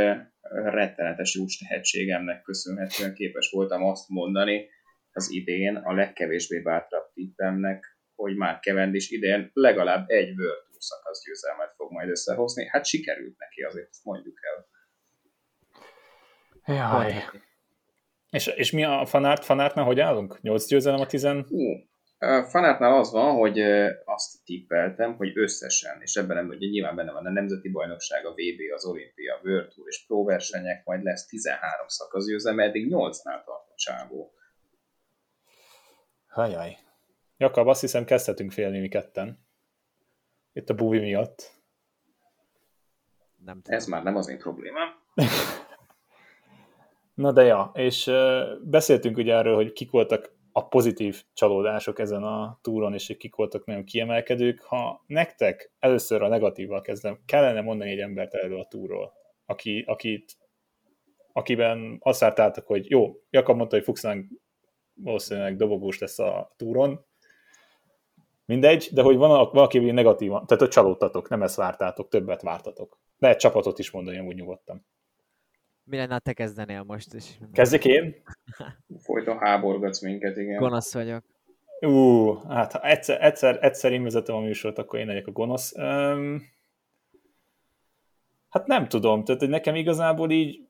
[0.50, 4.68] rettenetes jós tehetségemnek köszönhetően képes voltam azt mondani
[5.12, 8.60] az idén a legkevésbé bátrabb tippemnek, hogy már
[8.92, 12.66] is idén legalább egy World szakasz győzelmet fog majd összehozni.
[12.66, 14.66] Hát sikerült neki, azért mondjuk el.
[16.74, 17.24] Jaj.
[18.30, 20.40] És, és mi a fanárt, fanártnál hogy állunk?
[20.40, 21.22] 8 győzelem a 10?
[21.24, 21.88] Hú,
[22.48, 23.60] Fanátnál az van, hogy
[24.04, 28.30] azt tippeltem, hogy összesen, és ebben nem, ugye nyilván benne van a Nemzeti Bajnokság, a
[28.30, 33.44] VB, az Olimpia, a World Tour és Pro versenyek, majd lesz 13 szakaszgyőzelme, eddig 8-nál
[33.44, 34.32] tart a csávó.
[36.26, 36.76] Hajaj.
[37.36, 39.47] Jakab, azt hiszem kezdhetünk félni mi ketten.
[40.58, 41.52] Itt a búvi miatt.
[43.44, 43.78] Nem tudom.
[43.78, 44.88] Ez már nem az én problémám.
[47.14, 48.10] Na de ja, és
[48.62, 53.34] beszéltünk ugye erről, hogy kik voltak a pozitív csalódások ezen a túron, és hogy kik
[53.34, 54.62] voltak nagyon kiemelkedők.
[54.62, 59.12] Ha nektek először a negatívval kezdem, kellene mondani egy embert erről a túról,
[59.46, 60.36] aki, akit,
[61.32, 64.26] akiben azt vártátok, hogy jó, Jakab mondta, hogy Fuxnánk
[64.94, 67.06] valószínűleg dobogós lesz a túron,
[68.48, 72.98] mindegy, de hogy van valaki negatívan, tehát hogy csalódtatok, nem ezt vártátok, többet vártatok.
[73.18, 74.86] Lehet csapatot is mondani, amúgy nyugodtan.
[75.84, 77.38] Mi lenne, ha te kezdenél most is?
[77.52, 78.14] Kezdjek én?
[79.04, 80.58] Folyton háborgatsz minket, igen.
[80.58, 81.24] Gonosz vagyok.
[81.80, 85.72] Ú, hát ha egyszer, egyszer, egyszer én vezetem a műsort, akkor én legyek a gonosz.
[85.76, 86.42] Um,
[88.48, 90.68] hát nem tudom, tehát hogy nekem igazából így,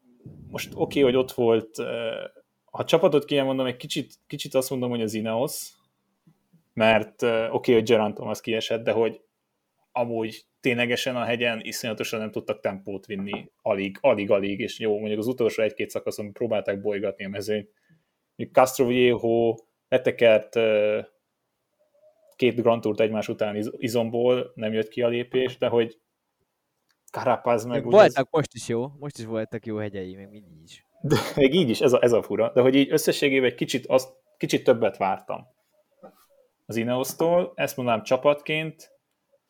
[0.51, 1.77] most oké, okay, hogy ott volt,
[2.64, 5.78] ha csapatot kéne mondom, egy kicsit, kicsit azt mondom, hogy az Ineos,
[6.79, 9.21] mert oké, okay, hogy Gerant Thomas kiesett, de hogy
[9.93, 15.19] amúgy ténylegesen a hegyen iszonyatosan nem tudtak tempót vinni, alig, alig, alig, és jó, mondjuk
[15.19, 17.71] az utolsó egy-két szakaszon próbálták bolygatni a mezőnyt.
[18.53, 19.55] Castro Viejo
[19.88, 20.59] letekert
[22.37, 26.01] két Grand Tourt egymás után izomból, nem jött ki a lépés, de hogy
[27.12, 27.85] Carapaz meg...
[27.85, 30.87] Voltak most is jó, most is voltak jó hegyei, meg mindig is.
[31.01, 33.87] De még így is, ez a, ez a fura, de hogy így összességében egy kicsit,
[33.87, 35.57] azt, kicsit többet vártam
[36.68, 38.90] az Ineos-tól, ezt mondanám csapatként,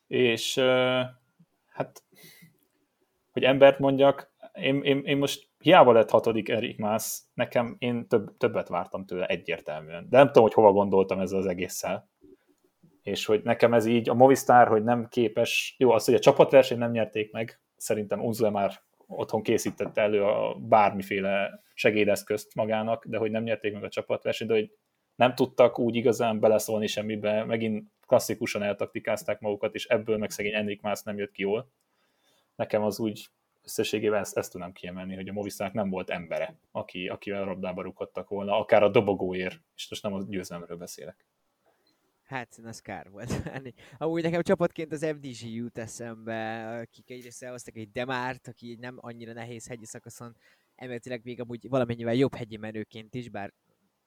[0.06, 0.58] és
[1.66, 2.02] hát,
[3.32, 8.36] hogy embert mondjak, én, én, én most hiába lett hatodik Erik Mász, nekem én több,
[8.36, 10.06] többet vártam tőle egyértelműen.
[10.10, 12.10] De nem tudom, hogy hova gondoltam ezzel az egésszel.
[13.02, 16.78] És hogy nekem ez így, a Movistar, hogy nem képes, jó, az, hogy a csapatverseny
[16.78, 18.72] nem nyerték meg, szerintem Unzle már
[19.06, 24.56] otthon készítette elő a bármiféle segédeszközt magának, de hogy nem nyerték meg a csapatversenyt, de
[24.56, 24.70] hogy
[25.18, 30.80] nem tudtak úgy igazán beleszólni semmibe, megint klasszikusan eltaktikázták magukat, és ebből meg szegény Enrik
[30.80, 31.70] Mász nem jött ki jól.
[32.56, 33.28] Nekem az úgy
[33.64, 38.28] összességében ezt, ezt tudnám kiemelni, hogy a Movistarnak nem volt embere, aki, akivel rabdába rukottak
[38.28, 41.26] volna, akár a dobogóért, és most nem a győzelemről beszélek.
[42.24, 43.32] Hát, ez kár volt.
[43.98, 49.32] Amúgy nekem csapatként az FDG jut eszembe, akik egyrészt elhoztak egy Demárt, aki nem annyira
[49.32, 50.36] nehéz hegyi szakaszon,
[50.74, 53.52] emeletileg még amúgy valamennyivel jobb hegyi menőként is, bár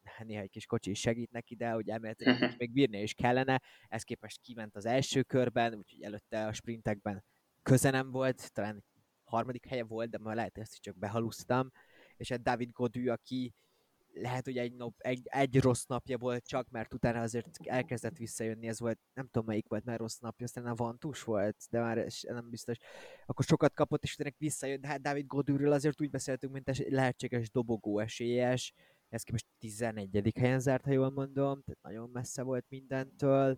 [0.28, 2.58] néha egy kis kocsi is segít neki, de hogy emeletileg uh-huh.
[2.58, 3.62] még bírni is kellene.
[3.88, 7.24] Ez képest kiment az első körben, úgyhogy előtte a sprintekben
[7.64, 8.84] köze nem volt, talán
[9.24, 11.72] harmadik helye volt, de már lehet ezt is csak behalusztam.
[12.18, 13.54] És egy David Godű, aki
[14.14, 18.68] lehet, hogy egy, nap, egy, egy rossz napja volt csak, mert utána azért elkezdett visszajönni,
[18.68, 22.08] ez volt, nem tudom melyik volt már rossz napja, aztán a Vantus volt, de már
[22.22, 22.78] nem biztos.
[23.26, 26.86] Akkor sokat kapott, és utána visszajött, de hát David Godűről azért úgy beszéltünk, mint egy
[26.90, 28.74] lehetséges dobogó esélyes,
[29.12, 30.32] ez képest 11.
[30.40, 33.58] helyen zárt, ha jól mondom, tehát nagyon messze volt mindentől.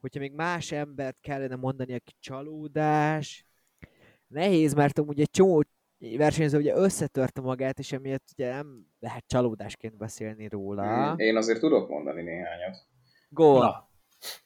[0.00, 3.46] Hogyha még más embert kellene mondani, aki csalódás,
[4.26, 5.62] nehéz, mert amúgy egy csomó
[5.98, 11.14] versenyző ugye összetörte magát, és emiatt ugye nem lehet csalódásként beszélni róla.
[11.16, 12.76] Én azért tudok mondani néhányat.
[13.28, 13.88] Gól.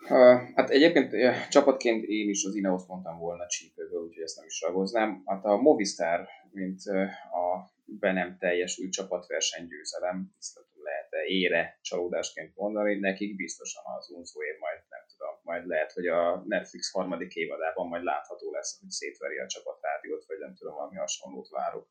[0.09, 4.47] Uh, hát egyébként uh, csapatként én is az Ineos mondtam volna csípőből, úgyhogy ezt nem
[4.47, 5.23] is ragoznám.
[5.27, 7.01] Hát a Movistar, mint uh,
[7.43, 10.35] a be nem teljesült csapatverseny győzelem,
[10.83, 16.43] lehet-e ére csalódásként mondani, nekik biztosan az Unzoé majd nem tudom, majd lehet, hogy a
[16.47, 21.49] Netflix harmadik évadában majd látható lesz, hogy szétveri a csapatrádiót, vagy nem tudom, valami hasonlót
[21.49, 21.89] várok.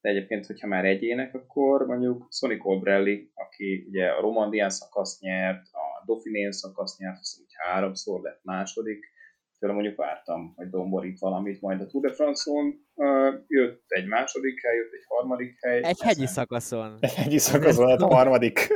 [0.00, 5.66] De egyébként, hogyha már egyének, akkor mondjuk Sonny Colbrelli, aki ugye a Romandián szakaszt nyert,
[5.72, 9.14] a Dauphiné szakaszt nyert, azt úgy háromszor lett második,
[9.58, 14.62] tőle mondjuk vártam, hogy domborít valamit, majd a Tour de France-on uh, jött egy második
[14.62, 15.82] hely, jött egy harmadik hely.
[15.82, 16.96] Egy hegyi szakaszon.
[17.00, 18.72] Egy hegyi szakaszon lett a harmadik.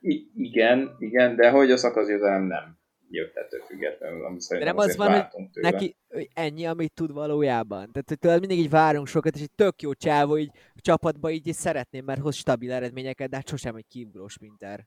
[0.00, 4.96] I- igen, igen, de hogy a szakaszgyőzelem nem jött ettől függetlenül, ami De nem az
[4.96, 5.70] van, hogy tőle.
[5.70, 7.92] neki hogy ennyi, amit tud valójában.
[7.92, 11.30] Tehát, hogy tőle mindig így várunk sokat, és egy tök jó csávó így a csapatba
[11.30, 14.86] így, így szeretném, mert hoz stabil eredményeket, de hát sosem egy kiugró sprinter.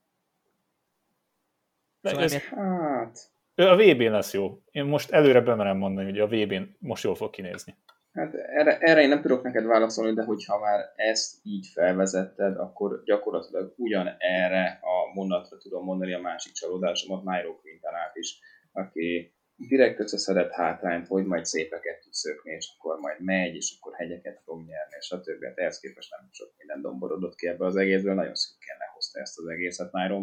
[2.02, 3.32] Szóval ez, hát...
[3.60, 4.62] Ő a VB-n lesz jó.
[4.72, 7.76] Én most előre bemerem mondani, hogy a VB-n most jól fog kinézni.
[8.14, 13.02] Hát erre, erre én nem tudok neked válaszolni, de hogyha már ezt így felvezetted, akkor
[13.04, 18.40] gyakorlatilag ugyan erre a mondatra tudom mondani a másik csalódásomat, Nairo Quintanát is,
[18.72, 23.94] aki direkt összeszedett hátrányt, hogy majd szépeket tud szökni, és akkor majd megy, és akkor
[23.96, 25.50] hegyeket fog nyerni, és a többet.
[25.50, 29.40] Hát ehhez képest nem sok minden domborodott ki ebbe az egészből, nagyon szűkén lehozta ezt
[29.40, 30.22] az egészet Nairo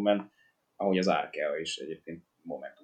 [0.76, 2.83] ahogy az Arkea is egyébként Momentumkal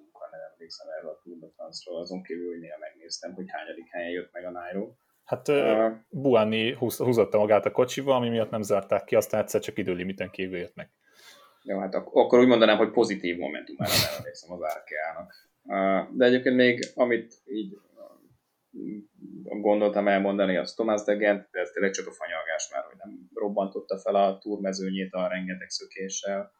[0.61, 4.31] emlékszem erre a Tour de France-ról, azon kívül, hogy néha megnéztem, hogy hányadik helyen jött
[4.31, 4.93] meg a Nairo.
[5.23, 9.61] Hát uh, Buani húz, húzotta magát a kocsival, ami miatt nem zárták ki, aztán egyszer
[9.61, 10.89] csak időlimiten kívül jött meg.
[11.63, 15.33] Jó, hát ak- akkor úgy mondanám, hogy pozitív momentumára nem emlékszem az Arkeának.
[15.63, 17.77] Uh, de egyébként még, amit így
[19.41, 23.29] gondoltam elmondani, az Thomas de Gent, de ez tényleg csak a fanyalgás már, hogy nem
[23.33, 26.51] robbantotta fel a túrmezőnyét a rengeteg szökéssel.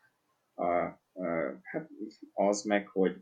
[0.54, 0.98] A, a,
[1.64, 1.90] hát
[2.34, 3.16] az meg, hogy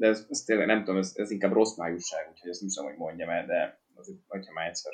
[0.00, 2.90] de ez, ez tényleg nem tudom, ez, ez inkább rossz májusság, úgyhogy ezt nem tudom,
[2.90, 4.92] hogy mondjam el, de azért, hogyha már egyszer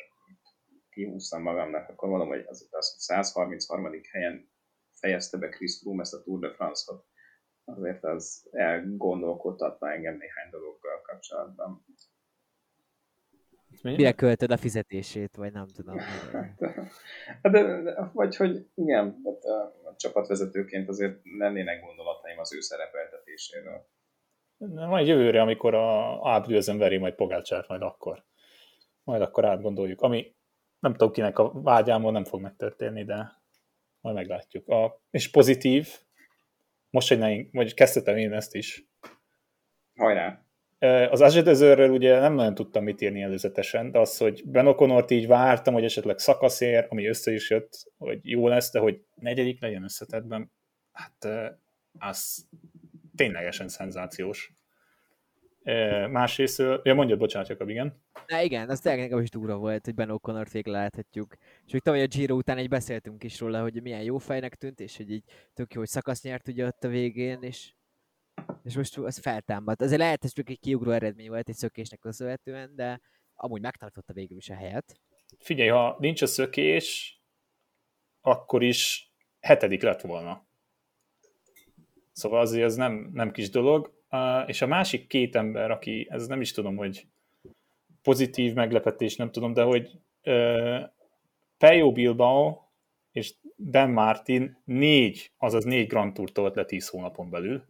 [0.90, 4.00] kihúztam magamnak, akkor mondom, hogy az, az 133.
[4.10, 4.50] helyen
[4.92, 7.04] fejezte be Chris Froome ezt a Tour de France-ot,
[7.64, 11.84] azért az elgondolkodtatna engem néhány dologgal kapcsolatban.
[13.82, 15.98] Mire költöd a fizetését, vagy nem tudom.
[17.42, 22.60] Hát, de, de, vagy hogy igen, hát a, a csapatvezetőként azért lennének gondolataim az ő
[22.60, 23.86] szerepeltetéséről.
[24.58, 28.24] Majd jövőre, amikor a Ábrülzen veri majd Pogácsárt, majd akkor.
[29.04, 30.00] Majd akkor átgondoljuk.
[30.00, 30.34] Ami
[30.78, 33.42] nem tudom kinek a vágyámból nem fog megtörténni, de
[34.00, 34.68] majd meglátjuk.
[34.68, 35.88] A, és pozitív,
[36.90, 38.88] most, hogy ne, vagy kezdhetem én ezt is.
[39.96, 40.40] Hajrá!
[41.10, 45.26] Az Azsedezőrről ugye nem nagyon tudtam mit írni előzetesen, de az, hogy Ben O'Connort így
[45.26, 49.82] vártam, hogy esetleg szakaszér, ami össze is jött, hogy jó lesz, de hogy negyedik legyen
[49.82, 50.52] összetetben,
[50.92, 51.28] hát
[51.98, 52.48] az
[53.16, 54.52] ténylegesen szenzációs.
[56.10, 58.02] Másrészt, ja mondjad, bocsánat, Jakab, igen.
[58.26, 61.34] Na igen, az tényleg nekem is durva volt, hogy Ben O'Connor végre láthatjuk.
[61.64, 64.80] És hogy tavaly a Giro után egy beszéltünk is róla, hogy milyen jó fejnek tűnt,
[64.80, 65.24] és hogy így
[65.54, 67.72] tök jó, hogy szakasz nyert ugye ott a végén, és,
[68.64, 69.80] és most az feltámadt.
[69.80, 73.00] Azért lehet, hogy csak egy kiugró eredmény volt egy szökésnek köszönhetően, de
[73.34, 75.00] amúgy megtartotta végül is a helyet.
[75.38, 77.20] Figyelj, ha nincs a szökés,
[78.20, 80.46] akkor is hetedik lett volna.
[82.16, 83.92] Szóval azért az nem, nem kis dolog.
[84.46, 87.06] És a másik két ember, aki, ez nem is tudom, hogy
[88.02, 89.90] pozitív meglepetés, nem tudom, de hogy
[91.58, 92.58] Pejo Bilbao
[93.12, 97.64] és Dan Martin négy, azaz négy Grand Tour tolt le tíz hónapon belül,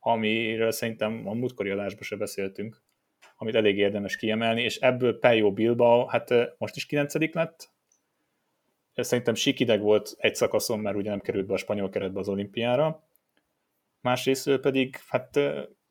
[0.00, 2.82] amiről szerintem a múltkori adásban se beszéltünk,
[3.36, 7.70] amit elég érdemes kiemelni, és ebből Pejo Bilbao, hát most is kilencedik lett,
[8.94, 13.04] szerintem sikideg volt egy szakaszon, mert ugye nem került be a spanyol keretbe az olimpiára,
[14.06, 15.40] másrészt pedig, hát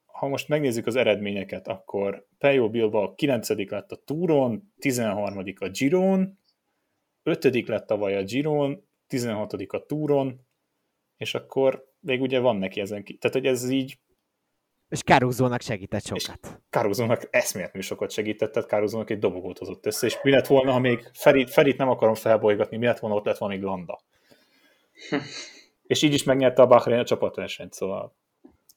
[0.05, 3.49] ha most megnézzük az eredményeket, akkor Pejo Bilba 9.
[3.69, 5.37] lett a Túron, 13.
[5.59, 6.39] a Giron,
[7.23, 7.67] 5.
[7.67, 9.53] lett tavaly a Giron, 16.
[9.53, 10.39] a Túron,
[11.17, 13.17] és akkor még ugye van neki ezen ki.
[13.17, 13.99] Tehát, hogy ez így
[14.89, 16.61] és Caruso-nak segített sokat.
[16.69, 20.79] Caruso-nak eszméletlenül sokat segített, tehát Caruso-nak egy dobogót hozott össze, és mi lett volna, ha
[20.79, 23.99] még Ferit, Ferit nem akarom felbolygatni, mi lett volna, ott lett valami Landa.
[25.87, 28.15] és így is megnyerte a Bahrain a csapatversenyt, szóval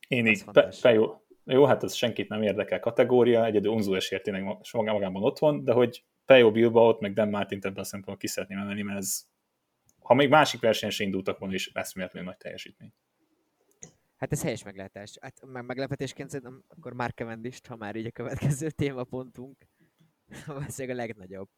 [0.09, 4.23] én így, pe, pe, jó, jó, hát ez senkit nem érdekel kategória, egyedül Unzu esért
[4.23, 8.27] tényleg magában ott van, de hogy Pejo Bilbaot, meg Dan Martin ebben a szempontból ki
[8.27, 9.27] szeretném emelni, mert ez,
[9.99, 12.93] ha még másik versenyen se indultak volna is, eszméletlenül nagy teljesítmény.
[14.17, 15.19] Hát ez helyes meglátás.
[15.21, 19.57] Hát meg meglepetésként szerintem akkor már Cavendish, ha már így a következő témapontunk.
[20.47, 21.49] Valószínűleg a legnagyobb.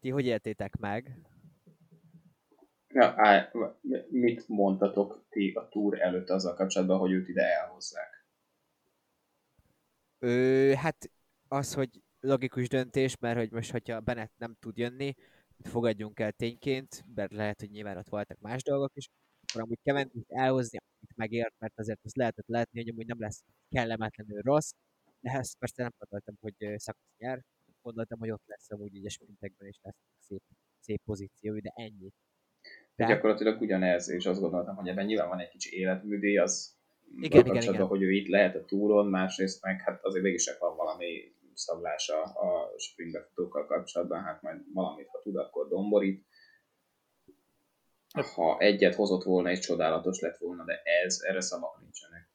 [0.00, 1.18] Ti hogy éltétek meg?
[2.92, 3.52] Ja, á,
[4.10, 8.26] mit mondtatok ti a túr előtt azzal kapcsolatban, hogy őt ide elhozzák?
[10.18, 11.10] Ö, hát
[11.48, 15.14] az, hogy logikus döntés, mert hogy most, hogyha Bennett nem tud jönni,
[15.62, 19.08] fogadjunk el tényként, mert lehet, hogy nyilván ott voltak más dolgok is,
[19.42, 23.42] akkor amúgy Cavendish elhozni, amit megért, mert azért azt lehetett látni, hogy amúgy nem lesz
[23.68, 24.70] kellemetlenül rossz,
[25.20, 27.42] de ezt persze nem gondoltam, hogy szakasz nyer,
[27.82, 30.42] gondoltam, hogy ott lesz amúgy így a sprintekben, és lesz szép,
[30.80, 32.12] szép pozíció, de ennyi.
[32.96, 33.06] De...
[33.06, 36.76] Gyakorlatilag ugyanez, és azt gondoltam, hogy ebben nyilván van egy kicsi életműdé, az
[37.20, 37.86] igen, igen, igen.
[37.86, 42.78] hogy ő itt lehet a túron, másrészt meg hát azért mégis van valami szablása a
[42.78, 46.26] sprintbefutókkal kapcsolatban, hát majd valamit, ha tud, akkor domborít.
[48.34, 52.30] Ha egyet hozott volna, és csodálatos lett volna, de ez, erre szavak nincsenek.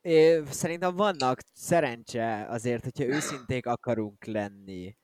[0.00, 4.96] É, szerintem vannak szerencse azért, hogyha őszinték akarunk lenni.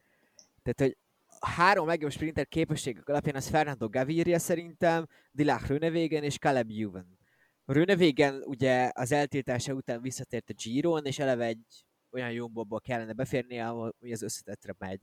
[0.63, 0.97] Tehát, hogy
[1.41, 7.19] három legjobb sprinter képességek alapján az Fernando Gaviria szerintem, Dilach Rönnevégen és Caleb Juven.
[7.65, 13.69] Rönnevégen ugye az eltiltása után visszatért a Giron, és eleve egy olyan bobba kellene beférnie,
[13.69, 15.01] ahol az összetetre megy.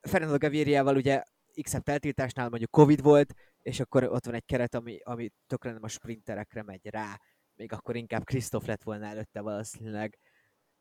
[0.00, 1.22] Fernando Gaviriával ugye
[1.62, 5.82] x eltiltásnál mondjuk Covid volt, és akkor ott van egy keret, ami, ami tökre nem
[5.82, 7.20] a sprinterekre megy rá.
[7.54, 10.18] Még akkor inkább Krisztof lett volna előtte valószínűleg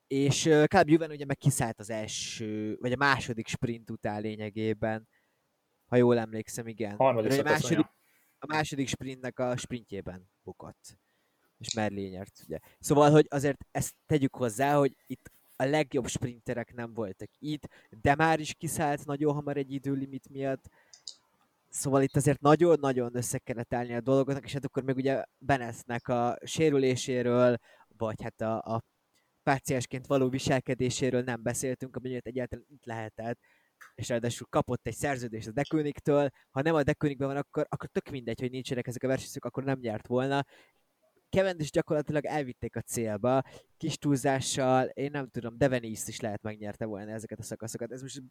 [0.10, 5.08] és Caleb Juven ugye meg kiszállt az első, vagy a második sprint után lényegében,
[5.86, 6.96] ha jól emlékszem, igen.
[6.96, 7.86] Harmadik a második,
[8.40, 10.98] a második sprintnek a sprintjében bukott.
[11.58, 12.58] És Merlin nyert, ugye.
[12.80, 18.16] Szóval, hogy azért ezt tegyük hozzá, hogy itt a legjobb sprinterek nem voltak itt, de
[18.16, 20.70] már is kiszállt nagyon hamar egy időlimit miatt,
[21.72, 26.08] Szóval itt azért nagyon-nagyon össze kellett állni a dolgoknak, és hát akkor még ugye Benesznek
[26.08, 27.58] a sérüléséről,
[27.98, 28.82] vagy hát a, a
[29.50, 33.40] páciásként való viselkedéséről nem beszéltünk, ami egyáltalán itt lehetett,
[33.96, 38.10] és ráadásul kapott egy szerződést a Dekönigtől, ha nem a Dekönigben van, akkor, akkor tök
[38.10, 40.46] mindegy, hogy nincsenek ezek a versenyzők, akkor nem nyert volna.
[41.58, 43.42] is gyakorlatilag elvitték a célba,
[43.78, 47.92] kis túlzással, én nem tudom, Devenis is lehet megnyerte volna ezeket a szakaszokat.
[47.92, 48.22] Ez most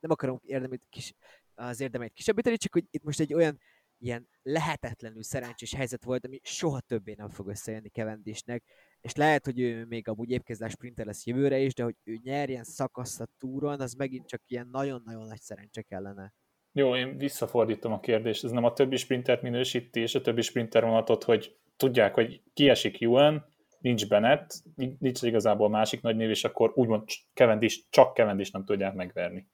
[0.00, 1.14] nem akarom érdemét kis,
[1.54, 3.58] az érdemeit kisebbíteni, csak hogy itt most egy olyan
[3.98, 8.64] ilyen lehetetlenül szerencsés helyzet volt, ami soha többé nem fog összejönni Kevendisnek,
[9.00, 12.64] és lehet, hogy ő még amúgy épkezdás sprinter lesz jövőre is, de hogy ő nyerjen
[12.64, 16.34] szakaszt a túron, az megint csak ilyen nagyon-nagyon nagy szerencse kellene.
[16.72, 18.44] Jó, én visszafordítom a kérdést.
[18.44, 22.98] Ez nem a többi sprintert minősíti, és a többi sprinter vonatot, hogy tudják, hogy kiesik
[22.98, 23.46] Juan,
[23.78, 24.62] nincs Bennett,
[24.98, 29.48] nincs igazából másik nagy név, és akkor úgymond Cavendish, csak Cavendish nem tudják megverni.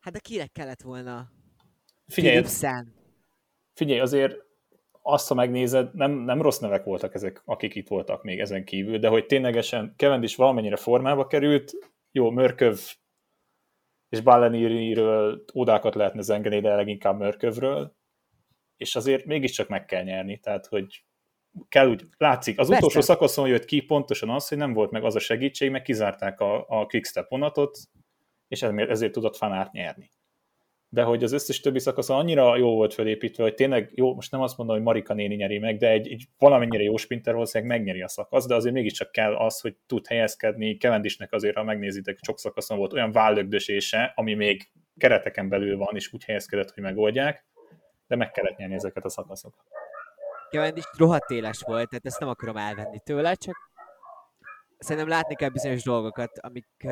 [0.00, 1.30] Hát de kinek kellett volna?
[2.06, 2.44] Figyelj,
[3.72, 4.45] figyelj, azért
[5.08, 8.98] azt, ha megnézed, nem, nem rossz nevek voltak ezek, akik itt voltak még ezen kívül,
[8.98, 11.72] de hogy ténylegesen is valamennyire formába került,
[12.12, 12.78] jó, Mörköv
[14.08, 17.96] és Balleniriről ódákat lehetne zengeni, de leginkább Mörkövről,
[18.76, 21.04] és azért mégiscsak meg kell nyerni, tehát hogy
[21.68, 22.84] kell úgy, látszik, az Persze.
[22.84, 26.40] utolsó szakaszon jött ki pontosan az, hogy nem volt meg az a segítség, meg kizárták
[26.40, 27.78] a, a quickstep vonatot,
[28.48, 30.10] és ezért, ezért tudott fanárt nyerni.
[30.88, 34.40] De hogy az összes többi szakasz annyira jó volt felépítve, hogy tényleg jó, most nem
[34.40, 38.02] azt mondom, hogy Marika néni nyeri meg, de egy, egy valamennyire jó sprinter valószínűleg megnyeri
[38.02, 40.76] a szakasz, de azért mégiscsak kell az, hogy tud helyezkedni.
[40.76, 46.12] Kevendisnek azért, ha megnézitek, sok szakaszon volt olyan vállögdösése, ami még kereteken belül van, és
[46.12, 47.46] úgy helyezkedett, hogy megoldják,
[48.06, 49.64] de meg kellett nyerni ezeket a szakaszokat.
[50.50, 53.70] Kevendis rohadt éles volt, tehát ezt nem akarom elvenni tőle, csak
[54.78, 56.86] szerintem látni kell bizonyos dolgokat, amik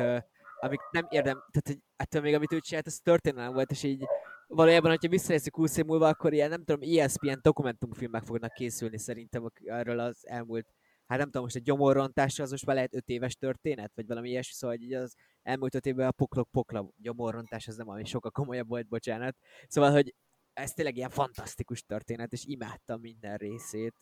[0.59, 4.03] amik nem érdem, tehát hogy ettől még amit ő csinált, ez történelem volt, és így
[4.47, 9.51] valójában, hogyha visszajösszük 20 év múlva, akkor ilyen, nem tudom, ESPN dokumentumfilmek fognak készülni szerintem
[9.63, 10.67] erről az elmúlt,
[11.05, 14.29] hát nem tudom, most egy gyomorrontásra az most már lehet 5 éves történet, vagy valami
[14.29, 18.31] ilyesmi, szóval így az elmúlt 5 évben a poklok pokla gyomorrontás, az nem ami sokkal
[18.31, 19.35] komolyabb volt, bocsánat.
[19.67, 20.15] Szóval, hogy
[20.53, 23.95] ez tényleg ilyen fantasztikus történet, és imádtam minden részét.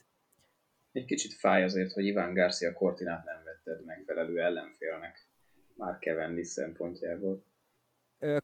[0.92, 5.28] Egy kicsit fáj azért, hogy Iván Garcia Cortinát nem vetted megfelelő ellenfélnek
[5.76, 7.44] már Cavendish szempontjából.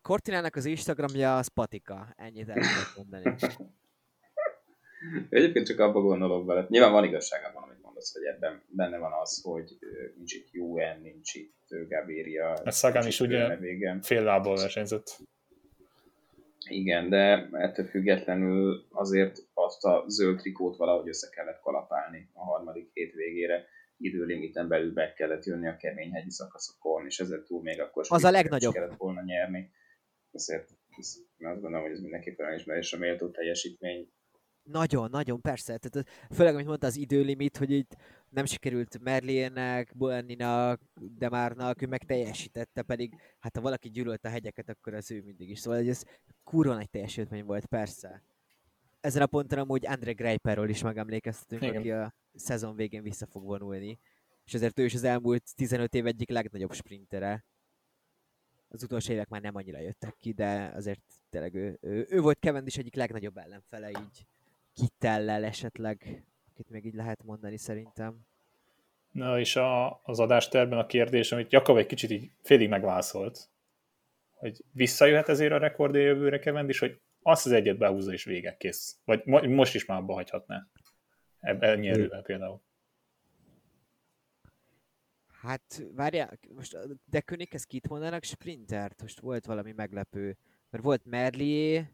[0.02, 3.36] Cortinának az Instagramja az patika, ennyit el tudok mondani.
[5.30, 6.66] Egyébként csak abba gondolok bele.
[6.70, 9.78] Nyilván van igazság abban, amit mondasz, hogy ebben benne van az, hogy
[10.16, 12.54] nincs itt UN, nincs itt Gaviria.
[12.54, 13.58] A Sagan is ugye
[14.02, 15.18] fél lából versenyzett.
[16.70, 22.90] Igen, de ettől függetlenül azért azt a zöld trikót valahogy össze kellett kalapálni a harmadik
[22.94, 23.66] hét végére
[24.00, 28.24] időlimiten belül be kellett jönni a kemény hegyi szakaszokon, és ezzel túl még akkor az
[28.24, 28.74] a legnagyobb.
[28.74, 29.72] kellett volna nyerni.
[30.32, 32.60] Ezért ez, én azt gondolom, hogy ez mindenképpen
[32.92, 34.12] a méltó teljesítmény.
[34.64, 35.78] Nagyon, nagyon, persze.
[35.78, 37.96] Tehát, főleg, amit mondta, az időlimit, hogy itt
[38.30, 40.82] nem sikerült Merlének, Boenninak,
[41.18, 45.50] Demárnak, ő meg teljesítette, pedig hát ha valaki gyűlölt a hegyeket, akkor az ő mindig
[45.50, 45.60] is.
[45.60, 46.04] Szóval ez
[46.44, 48.24] kurva nagy teljesítmény volt, persze.
[49.02, 51.76] Ezen a ponton amúgy Andre Greiperről is megemlékeztetünk, Igen.
[51.76, 54.00] aki a szezon végén vissza fog vonulni.
[54.46, 57.46] És ezért ő is az elmúlt 15 év egyik legnagyobb sprintere.
[58.68, 62.66] Az utolsó évek már nem annyira jöttek ki, de azért tényleg ő, ő, ő volt
[62.66, 64.26] is egyik legnagyobb ellenfele így
[64.74, 68.20] Kittellel esetleg, akit még így lehet mondani szerintem.
[69.12, 73.50] Na és a, az adásterben a kérdés, amit Jakab egy kicsit így félig megválaszolt,
[74.34, 78.98] hogy visszajöhet ezért a rekordé jövőre is, hogy azt az egyet behúzza és vége, kész.
[79.06, 80.68] Vagy most is már abba hagyhatná.
[81.40, 82.62] Ennyi erővel például.
[85.42, 89.02] Hát, várjál, most de Könikhez kit mondanak sprintert?
[89.02, 90.38] Most volt valami meglepő.
[90.70, 91.92] Mert volt Merlier.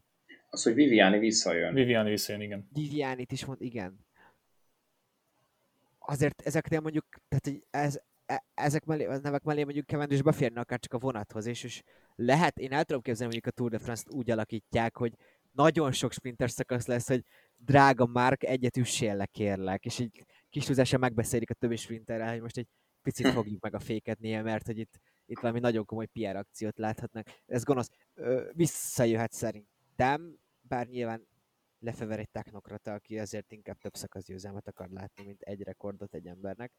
[0.50, 1.74] Az, hogy Viviani visszajön.
[1.74, 2.68] Viviani visszajön, igen.
[2.72, 4.06] Viviani is mond, igen.
[5.98, 10.60] Azért ezeknél mondjuk, tehát hogy ez, e, ezek mellé, a nevek mellé mondjuk Cavendish beférne
[10.60, 11.82] akár csak a vonathoz, és, és
[12.16, 15.14] lehet, én el tudom képzelni, mondjuk a Tour de France-t úgy alakítják, hogy
[15.52, 17.24] nagyon sok sprinter szakasz lesz, hogy
[17.56, 22.40] drága Mark, egyet üssél le, kérlek, és így kis túlzással megbeszélik a többi sprinterrel, hogy
[22.40, 22.68] most egy
[23.02, 26.78] picit fogjuk meg a féket néha, mert hogy itt, itt valami nagyon komoly PR akciót
[26.78, 27.26] láthatnak.
[27.46, 27.88] Ez gonosz.
[28.14, 31.26] Ö, visszajöhet szerintem, bár nyilván
[31.78, 36.26] lefever egy technokrata, aki azért inkább több szakasz győzelmet akar látni, mint egy rekordot egy
[36.26, 36.72] embernek.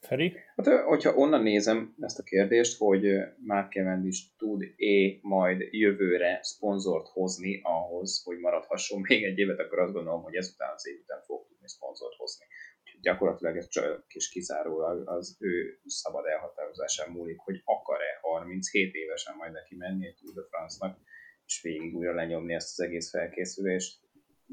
[0.00, 0.36] Feri?
[0.56, 3.04] Hát, hogyha onnan nézem ezt a kérdést, hogy
[3.36, 9.92] Mark Cavendish tud-e majd jövőre szponzort hozni ahhoz, hogy maradhasson még egy évet, akkor azt
[9.92, 12.44] gondolom, hogy ezután az év után fog tudni szponzort hozni.
[12.82, 19.36] Úgyhogy gyakorlatilag ez csak és kizárólag az ő szabad elhatározásán múlik, hogy akar-e 37 évesen
[19.36, 20.98] majd neki menni egy Tour de France-nak,
[21.46, 23.98] és végig újra lenyomni ezt az egész felkészülést,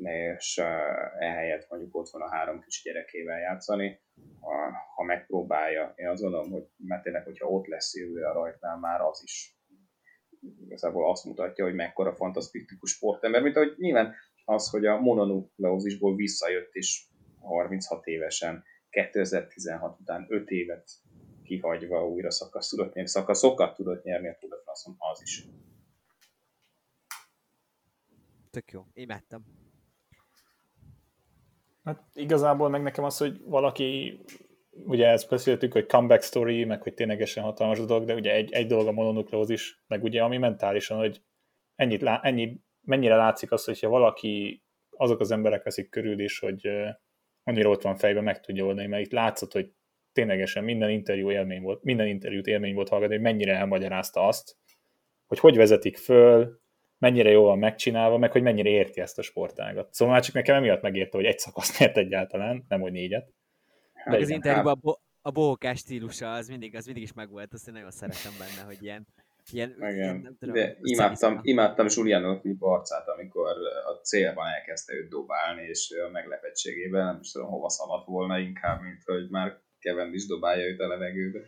[0.03, 0.57] és
[1.19, 3.99] ehelyett mondjuk ott van a három kis gyerekével játszani,
[4.95, 5.93] ha megpróbálja.
[5.95, 9.57] Én azt gondolom, hogy mert tényleg, hogyha ott lesz jövőre rajtnál, már az is
[10.65, 16.73] igazából azt mutatja, hogy mekkora fantasztikus sportember, mint ahogy nyilván az, hogy a mononukleózisból visszajött
[16.73, 20.89] is 36 évesen, 2016 után 5 évet
[21.43, 24.61] kihagyva újra szakasz tudott nyerni, szakaszokat tudott nyerni a Tour
[24.97, 25.45] az is.
[28.49, 29.66] Tök jó, imádtam.
[31.87, 34.19] Hát igazából meg nekem az, hogy valaki,
[34.85, 38.67] ugye ezt beszéltük, hogy comeback story, meg hogy ténylegesen hatalmas dolog, de ugye egy, egy
[38.67, 41.21] dolog a mononukleózis, meg ugye ami mentálisan, hogy
[41.75, 46.69] ennyit, ennyi, mennyire látszik az, hogyha valaki, azok az emberek veszik körül is, hogy
[47.43, 49.71] annyira ott van fejben, meg tudja oldani, mert itt látszott, hogy
[50.11, 54.57] ténylegesen minden interjú élmény volt, minden interjút élmény volt hallgatni, hogy mennyire elmagyarázta azt,
[55.25, 56.59] hogy hogy vezetik föl,
[56.97, 59.93] mennyire jól van megcsinálva, meg hogy mennyire érti ezt a sportágat.
[59.93, 63.31] Szóval már csak nekem emiatt megérte, hogy egy szakaszt nyert egyáltalán, nem hogy négyet.
[64.05, 67.67] Meg az interjúban a, bo- a bohókás stílusa, az mindig, az mindig is megvolt, azt
[67.67, 69.07] én nagyon szeretem benne, hogy ilyen,
[69.51, 70.19] ilyen Igen.
[70.19, 73.47] Nem tudom, De imádtam, imádtam Giuliano arcát, amikor
[73.85, 78.81] a célban elkezdte őt dobálni, és a meglepettségében nem is tudom, hova szaladt volna inkább,
[78.81, 81.39] mint hogy már Kevin is dobálja őt a levegőbe.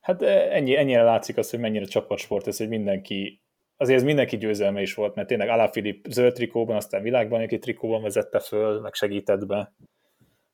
[0.00, 3.43] Hát ennyi, ennyire látszik az, hogy mennyire csapatsport ez, hogy mindenki
[3.76, 8.02] azért ez mindenki győzelme is volt, mert tényleg Alaphilipp zöld trikóban, aztán világban aki trikóban
[8.02, 9.74] vezette föl, meg segített be.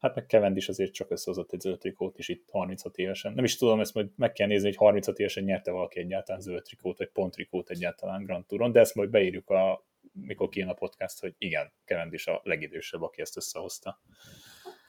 [0.01, 3.33] Hát meg Kevend is azért csak összehozott egy zöld trikót is itt 36 évesen.
[3.33, 6.63] Nem is tudom, ezt majd meg kell nézni, hogy 36 évesen nyerte valaki egyáltalán zöld
[6.63, 10.75] trikót, vagy pont trikót egyáltalán Grand Touron, de ezt majd beírjuk, a, mikor kijön a
[10.75, 14.01] podcast, hogy igen, Kevend is a legidősebb, aki ezt összehozta.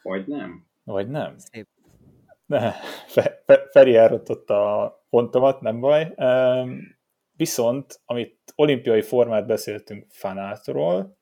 [0.02, 0.66] Vagy nem.
[0.84, 1.38] Vagy nem.
[1.38, 1.68] Szép.
[2.46, 2.72] Ne,
[3.06, 6.14] Fe, Fe, Feri elrontotta a pontomat, nem baj.
[6.16, 7.00] Um,
[7.42, 11.18] Viszont, amit olimpiai formát beszéltünk fanátról,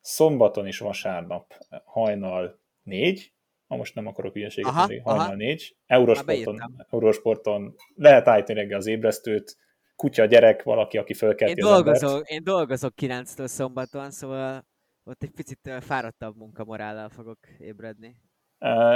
[0.00, 1.54] szombaton is vasárnap
[1.84, 3.32] hajnal négy,
[3.66, 5.34] ha most nem akarok hülyeséget mondani, hajnal aha.
[5.34, 9.56] négy, Eurosporton, Eurosporton lehet állítani reggel az ébresztőt,
[9.96, 14.66] kutya, gyerek, valaki, aki fölkelti én dolgozok, én dolgozok 9-től szombaton, szóval
[15.04, 18.16] ott egy picit fáradtabb munkamorállal fogok ébredni.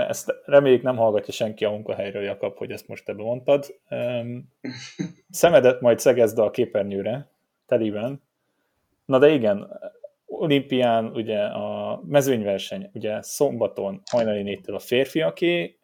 [0.08, 3.80] Ezt reméljük nem hallgatja senki a munkahelyről, Jakab, hogy ezt most ebbe mondtad.
[5.30, 7.28] Szemedet majd szegezd a képernyőre,
[7.66, 8.22] teliben.
[9.04, 9.80] Na de igen,
[10.26, 15.78] olimpián ugye a mezőnyverseny, ugye szombaton hajnali négytől a férfiaké,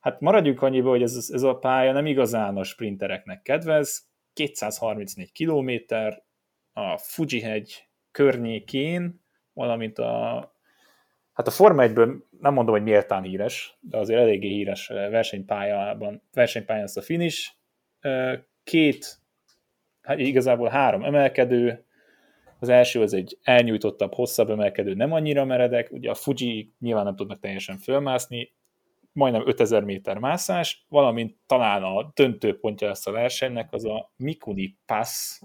[0.00, 6.22] hát maradjunk annyiba, hogy ez, ez a pálya nem igazán a sprintereknek kedvez, 234 kilométer
[6.72, 9.20] a Fuji-hegy környékén,
[9.52, 10.55] valamint a
[11.36, 11.92] Hát a Forma 1
[12.40, 17.50] nem mondom, hogy méltán híres, de azért eléggé híres versenypályában, versenypályán ez a finish.
[18.64, 19.18] Két,
[20.02, 21.84] hát igazából három emelkedő,
[22.58, 27.16] az első az egy elnyújtottabb, hosszabb emelkedő, nem annyira meredek, ugye a Fuji nyilván nem
[27.16, 28.52] tudnak teljesen fölmászni,
[29.12, 35.40] majdnem 5000 méter mászás, valamint talán a döntőpontja lesz a versenynek az a Mikuni Pass,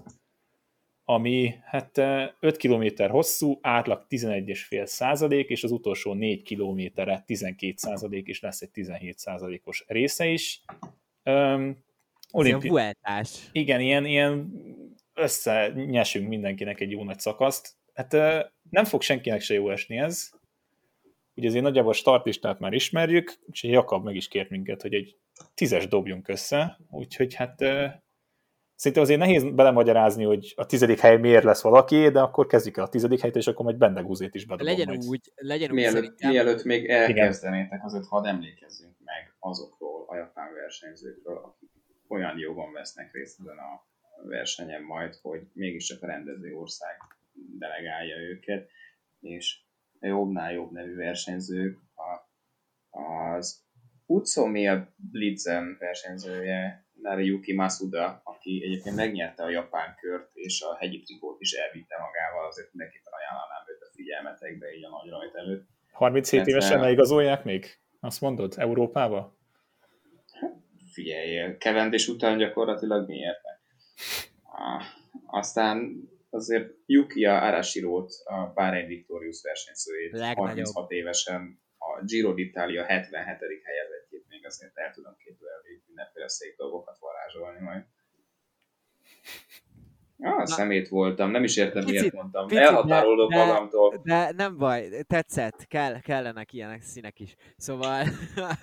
[1.12, 8.26] ami hát 5 km hosszú, átlag 11,5 százalék, és az utolsó 4 kilométerre 12 százalék,
[8.26, 10.62] és lesz egy 17 százalékos része is.
[11.24, 11.84] Um,
[12.30, 12.68] olimpi...
[12.68, 13.48] Vueltás.
[13.52, 14.52] Igen, ilyen, ilyen
[15.14, 17.76] összenyesünk mindenkinek egy jó nagy szakaszt.
[17.94, 18.12] Hát
[18.70, 20.30] nem fog senkinek se jó esni ez.
[21.34, 25.16] Ugye azért nagyjából a startlistát már ismerjük, és Jakab meg is kért minket, hogy egy
[25.54, 27.64] tízes dobjunk össze, úgyhogy hát
[28.82, 32.84] Szerintem azért nehéz belemagyarázni, hogy a tizedik hely miért lesz valaki, de akkor kezdjük el
[32.84, 35.04] a tizedik helyt, és akkor majd Bendegúzét is bedobom legyen majd.
[35.04, 36.30] Úgy, legyen úgy mielőtt, szerintem.
[36.30, 41.70] mielőtt még elkezdenétek, azért hadd emlékezzünk meg azokról a japán versenyzőkről, akik
[42.08, 43.86] olyan jogon vesznek részt ezen a
[44.28, 46.96] versenyen majd, hogy mégiscsak a rendező ország
[47.58, 48.68] delegálja őket,
[49.20, 49.60] és
[50.00, 53.64] a jobbnál jobb nevű versenyzők a, az
[54.06, 61.40] Utsumiya Blitzen versenyzője Nariyuki Masuda, aki egyébként megnyerte a japán kört, és a hegyi trikót
[61.40, 65.66] is elvitte magával, azért mindenképpen ajánlanám őt a figyelmetekbe így a nagy rajt előtt.
[65.92, 67.66] 37 évesen ne igazolják még?
[68.00, 69.36] Azt mondod, Európába?
[70.92, 73.40] Figyelj, kevendés után gyakorlatilag miért?
[75.26, 83.62] Aztán azért Yukiya Arashiro-t, a Bahrain Victorious versenyzőjét 36 évesen a Giro d'Italia 77.
[83.64, 84.01] helyezettjét
[84.60, 87.84] még azért el tudom képzelni, hogy mindenféle szép dolgokat varázsolni majd.
[90.18, 92.46] Ah, Na, szemét voltam, nem is értem, picit, miért mondtam.
[92.46, 94.00] Picit, Elhatárolok de, magamtól.
[94.02, 97.34] De nem baj, tetszett, kell, kellenek ilyenek színek is.
[97.56, 98.06] Szóval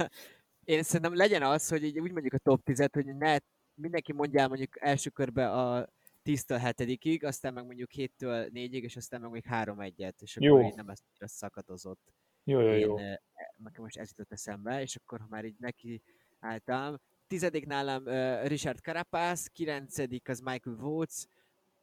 [0.73, 3.37] én szerintem legyen az, hogy így úgy mondjuk a top 10-et, hogy ne
[3.73, 5.89] mindenki mondja mondjuk első körbe a
[6.23, 10.55] 10-től 7-ig, aztán meg mondjuk 7-től 4-ig, és aztán meg még 3-1-et, és jó.
[10.55, 12.13] akkor így nem ezt szakadozott.
[12.43, 12.99] Jó, jó, jó.
[12.99, 13.19] Én,
[13.55, 16.01] nekem most ez jutott eszembe, és akkor ha már így neki
[16.39, 21.27] álltam, tizedik nálam uh, Richard Carapaz, kilencedik az Michael Woods,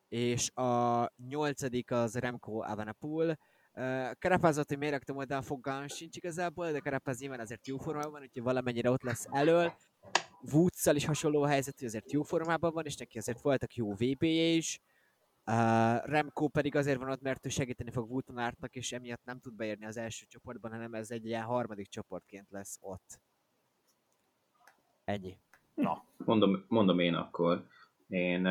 [0.09, 3.37] és a nyolcadik az Remco Avanapul.
[3.75, 8.11] Uh, Carapazot, hogy miért raktam oda, fogalmam sincs igazából, de Carapaz nyilván azért jó formában
[8.11, 9.73] van, úgyhogy valamennyire ott lesz elől.
[10.53, 13.93] woods is hasonló a helyzet, hogy azért jó formában van, és neki azért voltak jó
[13.93, 14.79] vb is.
[14.79, 14.96] Uh,
[16.05, 19.55] Remco pedig azért van ott, mert ő segíteni fog Woodon ártnak, és emiatt nem tud
[19.55, 23.21] beérni az első csoportban, hanem ez egy ilyen harmadik csoportként lesz ott.
[25.05, 25.39] Ennyi.
[25.75, 26.05] Na.
[26.17, 27.67] Mondom, mondom én akkor.
[28.09, 28.45] Én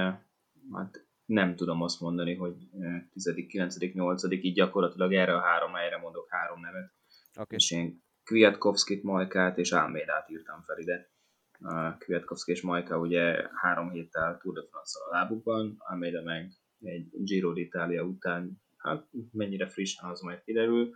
[0.71, 2.69] hát nem tudom azt mondani, hogy
[3.13, 6.93] 10., 9., 8., így gyakorlatilag erre a három helyre mondok három nevet.
[7.35, 7.57] Okay.
[7.57, 11.09] És én Kwiatkowskit, Majkát és Almédát írtam fel ide.
[11.99, 16.51] Kwiatkowski és Majka ugye három héttel Tour de France a lábukban, Almeida meg
[16.85, 20.93] egy Giro d'Italia után, hát mennyire frissen az majd kiderül.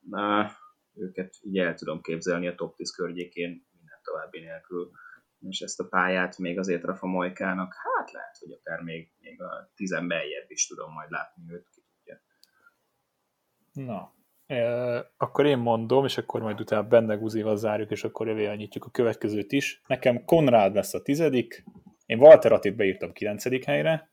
[0.00, 0.50] Na,
[0.94, 4.90] őket így el tudom képzelni a top 10 környékén, minden további nélkül.
[5.40, 9.70] És ezt a pályát még azért Rafa Majkának, hát lehet, hogy akár még, még a
[9.74, 12.20] tizen beljebb is tudom majd látni őt, ki tudja.
[13.72, 14.14] Na,
[14.46, 18.84] e, akkor én mondom, és akkor majd utána benne Guzival zárjuk, és akkor jövő nyitjuk
[18.84, 19.82] a következőt is.
[19.86, 21.64] Nekem Konrád lesz a tizedik,
[22.06, 24.10] én Walter Attit beírtam kilencedik helyre,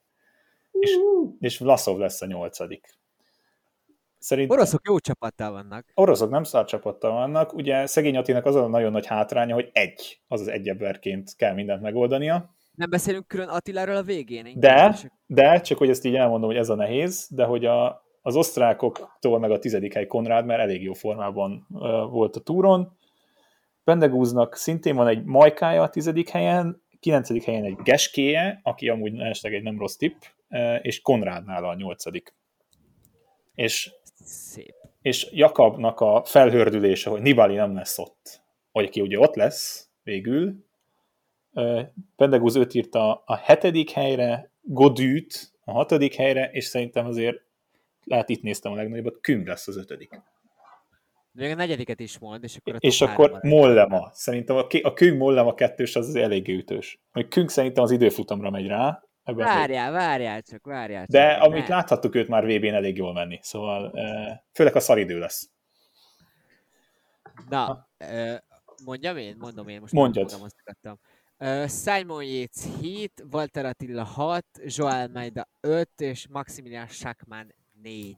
[0.80, 0.98] és,
[1.40, 2.98] és Vlasov lesz a nyolcadik.
[4.18, 4.58] Szerintem...
[4.58, 5.86] Oroszok jó csapattal vannak.
[5.94, 7.54] Oroszok nem szár csapattal vannak.
[7.54, 11.54] Ugye szegény Attinak az a nagyon nagy hátránya, hogy egy, az az egy emberként kell
[11.54, 12.56] mindent megoldania.
[12.72, 14.54] Nem beszélünk külön Attiláról a végén?
[14.56, 14.96] De,
[15.26, 19.40] de, csak hogy ezt így elmondom, hogy ez a nehéz, de hogy a, az osztrákoktól
[19.40, 22.98] meg a tizedik hely Konrád, mert elég jó formában uh, volt a túron.
[23.84, 29.54] Bendegúznak szintén van egy majkája a tizedik helyen, kilencedik helyen egy geskéje, aki amúgy esetleg
[29.54, 30.22] egy nem rossz tipp,
[30.82, 32.34] és Konrádnál a nyolcadik.
[33.56, 33.92] És,
[34.24, 34.76] Szép.
[35.02, 38.42] és Jakabnak a felhördülése, hogy Nibali nem lesz ott,
[38.72, 40.66] hogy aki ugye ott lesz végül,
[42.16, 47.38] Pendegúz őt írta a hetedik helyre, Godűt a hatodik helyre, és szerintem azért
[48.04, 50.22] lehet itt néztem a legnagyobbat, Küng lesz az ötödik.
[51.36, 54.10] Még a negyediket is mond, és akkor a És akkor Mollema.
[54.14, 57.00] Szerintem a, a Küng Mollema kettős az, az elég ütős.
[57.12, 61.12] Még Küng szerintem az időfutamra megy rá, Ebben várjál, várjál csak, várjál csak.
[61.12, 63.92] De amit láthattuk őt már VB-n elég jól menni, szóval
[64.54, 65.50] főleg a szaridő lesz.
[67.50, 67.88] Na,
[68.86, 69.36] mondjam én?
[69.38, 70.32] Mondom én, most Mondjad.
[71.40, 77.48] Uh, Simon Yates 7, Walter Attila 6, Joel Maida 5, és Maximilian Schachmann
[77.82, 78.18] 4.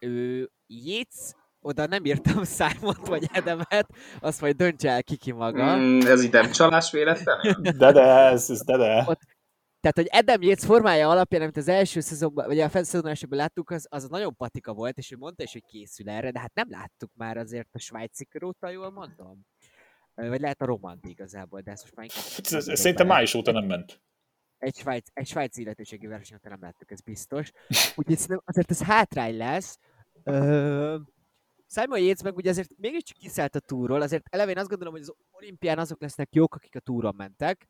[0.00, 3.86] Ő Yates, oda nem írtam simon vagy Edemet,
[4.20, 5.76] azt majd döntse el kiki maga.
[5.76, 7.56] Mm, ez így nem csalás véletlen?
[7.78, 9.04] de de, ez, ez de de.
[9.06, 9.20] Ott
[9.82, 13.70] tehát, hogy Adam Yates formája alapján, amit az első szezonban, vagy a szezon elsőben láttuk,
[13.70, 16.70] az, az nagyon patika volt, és ő mondta is, hogy készül erre, de hát nem
[16.70, 19.46] láttuk már azért a svájci kör óta, jól mondom.
[20.14, 22.62] Vagy lehet a romant igazából, de ezt most már inkább...
[22.76, 24.02] Szerintem május óta nem ment.
[24.58, 27.50] Egy, svájc, egy svájci illetőségi verseny óta nem láttuk, ez biztos.
[27.94, 29.78] Úgyhogy azért ez hátrány lesz.
[30.22, 30.96] Ö...
[31.74, 35.02] Simon Yates meg ugye azért mégiscsak kiszállt a túról, azért eleve én azt gondolom, hogy
[35.02, 37.68] az olimpián azok lesznek jók, akik a túron mentek,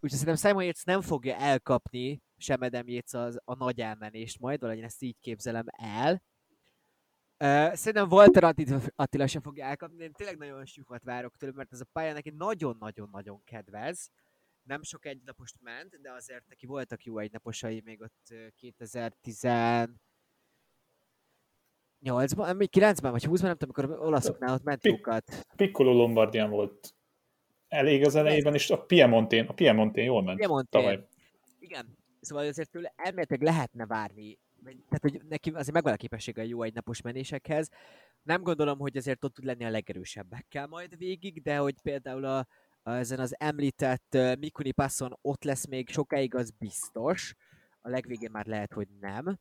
[0.00, 4.60] Úgyhogy szerintem Simon Yates nem fogja elkapni sem Adam Yates az, a nagy elmenést majd,
[4.60, 6.22] valahogy én ezt így képzelem el.
[7.40, 8.54] Uh, szerintem Walter
[8.94, 12.30] Attila sem fogja elkapni, én tényleg nagyon sokat várok tőle, mert ez a pálya neki
[12.30, 14.10] nagyon-nagyon-nagyon kedvez.
[14.62, 19.44] Nem sok egynapost ment, de azért neki voltak jó egynaposai még ott 2010
[22.04, 25.46] 8-ban, 9-ben vagy 20-ban, nem tudom, amikor olaszoknál ott ment jókat.
[25.56, 26.94] Piccolo Lombardián volt
[27.68, 30.80] elég az elejében, és a Piemontén, a Piemontén jól ment Piemontén.
[30.80, 31.06] tavaly.
[31.58, 36.44] Igen, szóval azért tőle elméletileg lehetne várni, tehát hogy neki azért megvan a képessége a
[36.44, 37.68] jó egynapos menésekhez.
[38.22, 42.46] Nem gondolom, hogy azért ott tud lenni a legerősebbekkel majd végig, de hogy például a,
[42.82, 47.34] a ezen az említett uh, Mikuni Passon ott lesz még sokáig, az biztos.
[47.80, 49.38] A legvégén már lehet, hogy nem.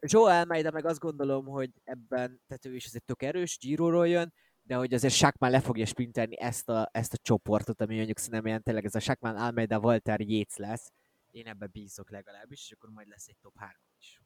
[0.00, 4.32] Joe Almeida meg azt gondolom, hogy ebben, tehát ő is azért tök erős, Giro-ról jön,
[4.62, 8.46] de hogy azért Sakman le fogja sprintelni ezt a, ezt a csoportot, ami mondjuk szerintem
[8.46, 10.92] ilyen tényleg ez a Sakman Almeida Walter Yates lesz.
[11.30, 14.20] Én ebbe bízok legalábbis, és akkor majd lesz egy top 3 is.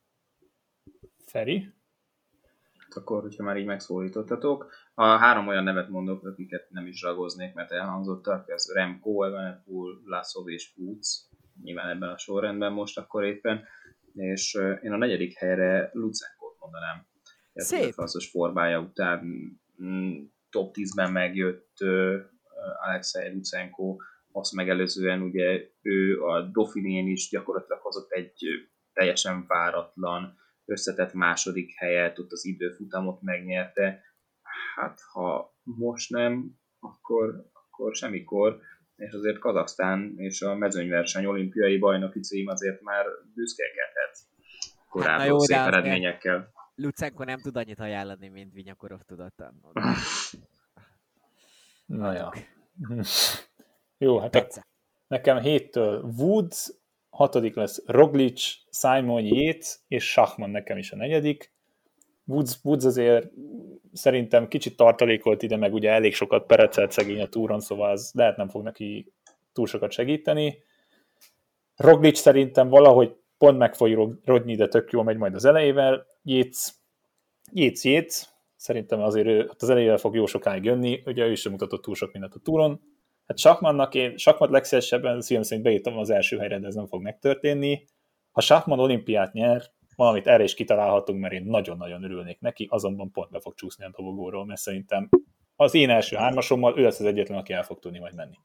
[1.26, 1.72] Feri?
[2.96, 4.72] akkor, hogyha már így megszólítottatok.
[4.94, 10.48] A három olyan nevet mondok, akiket nem is ragoznék, mert elhangzottak, ez Remco, Evenepoel, Lassov
[10.48, 11.26] és Woods,
[11.62, 13.64] nyilván ebben a sorrendben most akkor éppen,
[14.18, 17.06] és én a negyedik helyre Lucenkot mondanám.
[17.54, 17.92] Szép.
[17.96, 19.24] A formája után
[19.82, 21.76] mm, top 10-ben megjött
[22.80, 23.96] Alexei Lucenko,
[24.32, 28.44] azt megelőzően ugye ő a Dauphinén is gyakorlatilag hozott egy
[28.92, 34.02] teljesen váratlan, összetett második helyet, ott az időfutamot megnyerte.
[34.74, 38.60] Hát ha most nem, akkor, akkor semmikor,
[38.98, 44.16] és azért Kazaksztán és a mezőnyverseny olimpiai bajnoki cím azért már büszkélkedhet
[44.88, 46.52] korábban hát, jó, szép eredményekkel.
[46.74, 49.42] Lucenko nem tud annyit ajánlani, mint Vinyakorov tudott
[51.86, 52.32] Na ja.
[53.98, 54.66] Jó, hát a,
[55.06, 56.72] nekem héttől Woods,
[57.10, 61.52] hatodik lesz Roglic, Simon Yates, és Schachman nekem is a negyedik.
[62.24, 63.30] Woods, Woods azért
[63.92, 68.36] szerintem kicsit tartalékolt ide, meg ugye elég sokat perecelt szegény a túron, szóval az lehet
[68.36, 69.12] nem fog neki
[69.52, 70.62] túl sokat segíteni.
[71.76, 76.06] Roglic szerintem valahogy pont meg fog rodni, de tök jól megy majd az elejével.
[76.22, 76.74] Yates,
[77.52, 81.82] Yates, Yates, szerintem azért ő az elejével fog jó sokáig jönni, ugye ő sem mutatott
[81.82, 82.80] túl sok mindent a túron,
[83.28, 87.02] Hát Sakmannak én, Sakmat legszívesebben szívem szerint beírtam az első helyre, de ez nem fog
[87.02, 87.84] megtörténni.
[88.32, 89.62] Ha Sakman olimpiát nyer,
[89.98, 93.90] valamit erre is kitalálhatunk, mert én nagyon-nagyon örülnék neki, azonban pont be fog csúszni a
[93.96, 95.08] dobogóról, mert szerintem
[95.56, 98.38] az én első hármasommal ő lesz az egyetlen, aki el fog tudni majd menni.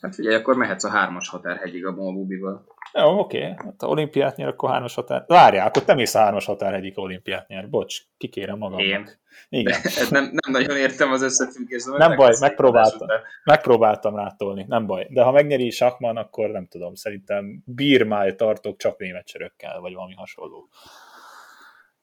[0.00, 2.66] Hát figyelj, akkor mehetsz a hármas határhegyig a Molbubival.
[2.92, 3.38] Jó, oké.
[3.38, 3.54] Okay.
[3.56, 5.24] Hát, ha olimpiát nyer, akkor hármas határ...
[5.26, 7.68] Várjál, akkor te mész a hármas határhegyig olimpiát nyer.
[7.68, 8.86] Bocs, kikérem magamnak.
[8.86, 9.08] Én.
[9.48, 9.80] Igen.
[10.10, 11.86] nem, nem nagyon értem az összefüggést.
[11.96, 13.08] Nem baj, megpróbáltam.
[13.44, 15.06] Megpróbáltam rátolni, nem baj.
[15.10, 20.14] De ha megnyeri Sakman, akkor nem tudom, szerintem bírmáj tartok csak német csörökkel, vagy valami
[20.14, 20.68] hasonló.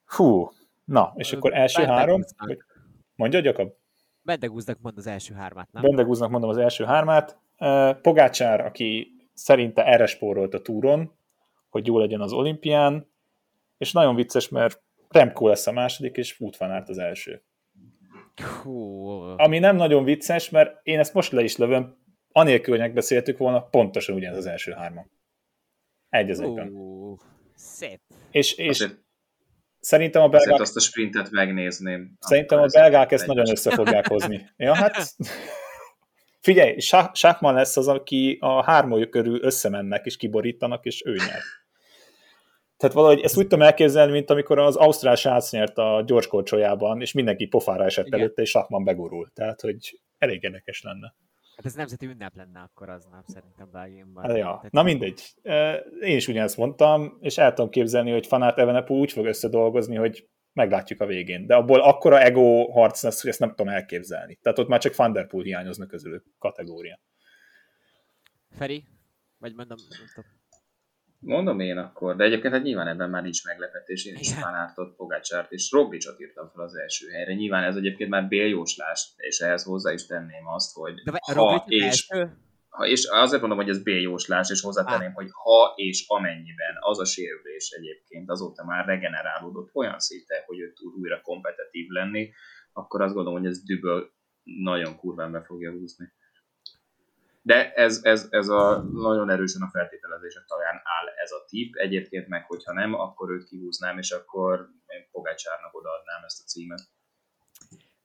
[0.05, 0.51] Hú,
[0.85, 2.21] na, és akkor első három.
[3.15, 3.71] Mondja, Gyakab?
[4.21, 5.83] Bendegúznak mond az első hármát, nem?
[5.83, 7.37] Bendegúznak mondom az első hármát.
[8.01, 11.11] Pogácsár, aki szerinte erre spórolt a túron,
[11.69, 13.11] hogy jó legyen az olimpián,
[13.77, 17.43] és nagyon vicces, mert Remco lesz a második, és Wout van az első.
[18.35, 19.35] Cool.
[19.37, 21.97] Ami nem nagyon vicces, mert én ezt most le is lövöm,
[22.31, 25.05] anélkül, hogy megbeszéltük volna, pontosan ugyanez az első hárma.
[26.09, 26.73] Egy az egyben.
[27.55, 27.99] Szép.
[28.31, 28.87] És, és
[29.79, 30.59] szerintem a belgák...
[30.59, 32.17] azt a sprintet megnézném.
[32.19, 34.49] Szerintem a belgák ezt nagyon össze fogják hozni.
[34.57, 34.95] Ja, hát
[36.47, 36.79] Figyelj,
[37.13, 41.41] Sákman lesz az, aki a hármójuk körül összemennek és kiborítanak, és ő nyer.
[42.77, 47.11] Tehát valahogy ezt úgy tudom elképzelni, mint amikor az Ausztrál srác nyert a gyorskorcsolyában, és
[47.11, 48.19] mindenki pofára esett Igen.
[48.19, 49.33] előtte, és Sákman begurult.
[49.33, 51.15] Tehát, hogy elég érdekes lenne.
[51.55, 54.23] Hát ez nemzeti ünnep lenne akkor aznap, szerintem Belgiumban.
[54.23, 54.63] Hát, ja.
[54.69, 55.21] Na mindegy.
[56.01, 60.27] Én is ugyanezt mondtam, és el tudom képzelni, hogy Fanát Evenepu úgy fog összedolgozni, hogy
[60.57, 61.45] meglátjuk a végén.
[61.45, 64.35] De abból akkora ego harc lesz, hogy ezt nem tudom elképzelni.
[64.41, 66.99] Tehát ott már csak Van Der Poel hiányozna közülük kategória.
[68.49, 68.83] Feri?
[69.37, 70.35] Vagy mondom, mondom.
[71.19, 75.51] Mondom én akkor, de egyébként hát nyilván ebben már nincs meglepetés, én is Fanártot, Pogácsárt
[75.51, 77.33] és Roglicsot írtam fel az első helyre.
[77.33, 81.83] Nyilván ez egyébként már béljóslás, és ehhez hozzá is tenném azt, hogy de ha és...
[81.83, 82.37] Első?
[82.69, 87.05] Ha, és azért mondom, hogy ez B-jóslás, és hozzátenném, hogy ha és amennyiben az a
[87.05, 92.31] sérülés egyébként azóta már regenerálódott olyan szinte, hogy ő tud újra kompetitív lenni,
[92.73, 94.11] akkor azt gondolom, hogy ez düböl
[94.43, 96.11] nagyon kurván be fogja húzni.
[97.41, 101.75] De ez, ez, ez a nagyon erősen a feltételezések talán áll ez a tip.
[101.75, 106.81] Egyébként meg, hogyha nem, akkor őt kihúznám, és akkor én Pogácsárnak odaadnám ezt a címet.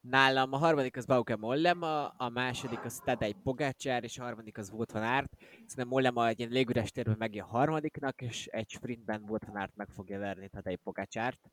[0.03, 4.71] Nálam a harmadik az Bauke Mollema, a második az Tadej Pogácsár, és a harmadik az
[4.71, 5.37] Wout van Aert.
[5.41, 9.77] Szerintem Mollema egy ilyen légüres térben megjön a harmadiknak, és egy sprintben Wout van Aert
[9.77, 11.51] meg fogja verni Tadej Pogácsárt.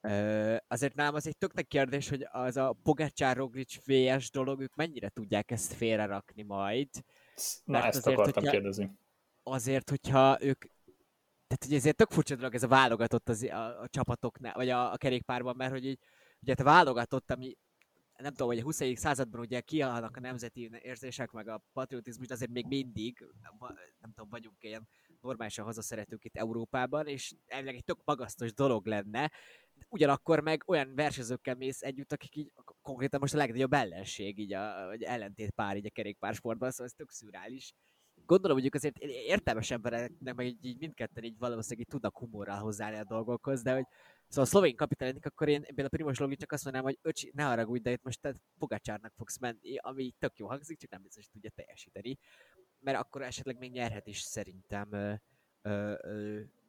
[0.00, 4.74] Ö, azért nálam az egy töknek kérdés, hogy az a Pogácsár Roglic VS dolog, ők
[4.74, 6.88] mennyire tudják ezt félrerakni majd.
[7.64, 8.90] Na, Mert ezt azért, akartam hogyha, kérdezni.
[9.42, 10.64] Azért, hogyha ők
[11.46, 14.92] tehát hogy ezért tök furcsa dolog ez a válogatott az, a, a csapatoknál, vagy a,
[14.92, 15.98] a kerékpárban, mert hogy így
[16.44, 17.56] ugye te válogatott, ami
[18.16, 18.80] nem tudom, hogy a 20.
[18.94, 23.26] században ugye kiállnak a nemzeti érzések, meg a patriotizmus, azért még mindig,
[24.00, 24.88] nem tudom, vagyunk ilyen
[25.20, 29.30] normálisan hazaszeretők itt Európában, és elvileg egy tök magasztos dolog lenne,
[29.88, 34.86] ugyanakkor meg olyan versenyzőkkel mész együtt, akik így konkrétan most a legnagyobb ellenség, így a,
[34.86, 37.72] vagy ellentét pár így a kerékpársportban, szóval ez tök szürális.
[38.26, 42.98] Gondolom, hogy azért értelmes embereknek, meg így, így mindketten így valószínűleg így tudnak humorral hozzáállni
[42.98, 43.86] a dolgokhoz, de hogy
[44.34, 47.30] Szóval a szlovén kapitány akkor én például a Primos Logi csak azt mondanám, hogy öcsi,
[47.34, 51.02] ne haragudj, de itt most te Pogacsárnak fogsz menni, ami tök jó hangzik, csak nem
[51.02, 52.18] biztos, hogy tudja teljesíteni.
[52.80, 55.14] Mert akkor esetleg még nyerhet is szerintem ö,
[55.62, 55.94] ö,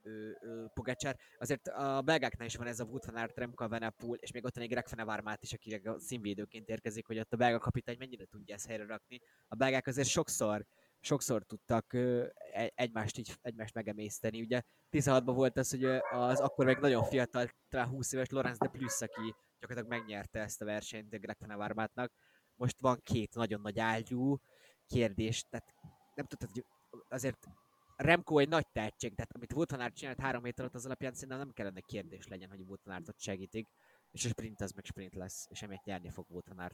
[0.03, 1.17] ö, Pogacsár.
[1.39, 4.55] Azért a belgáknál is van ez a Wout van Aert, Remco Venepul, és még ott
[4.55, 8.25] van egy Greg Fenevármát is, aki a színvédőként érkezik, hogy ott a belga kapitány mennyire
[8.25, 9.21] tudja ezt helyre rakni.
[9.47, 10.65] A belgák azért sokszor
[11.05, 14.41] sokszor tudtak e, egymást, így, egymást megemészteni.
[14.41, 18.67] Ugye 16-ban volt az, hogy az akkor még nagyon fiatal, talán 20 éves Lorenz de
[18.67, 22.11] Plus, aki gyakorlatilag megnyerte ezt a versenyt a Greg Fenevármátnak.
[22.55, 24.37] Most van két nagyon nagy ágyú
[24.85, 25.73] kérdés, tehát
[26.15, 26.65] nem tudtad, hogy
[27.09, 27.47] azért
[27.95, 31.51] Remco egy nagy tehetség, tehát amit Wout csinált három méter alatt, az alapján szerintem nem
[31.51, 33.69] kellene kérdés legyen, hogy van segítik,
[34.11, 36.69] és a sprint az meg sprint lesz, és emiatt nyerni fog van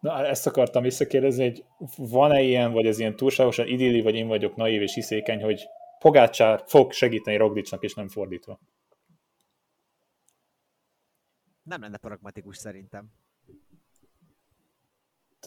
[0.00, 1.64] Na, ezt akartam visszakérdezni, hogy
[1.96, 5.68] van-e ilyen, vagy ez ilyen túlságosan idilli, vagy én vagyok naív és hiszékeny, hogy
[5.98, 8.60] Pogácsár fog segíteni Roglicsnak, és nem fordítva?
[11.62, 13.12] Nem lenne pragmatikus szerintem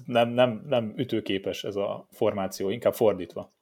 [0.06, 3.54] nem, nem, nem ütőképes ez a formáció, inkább fordítva.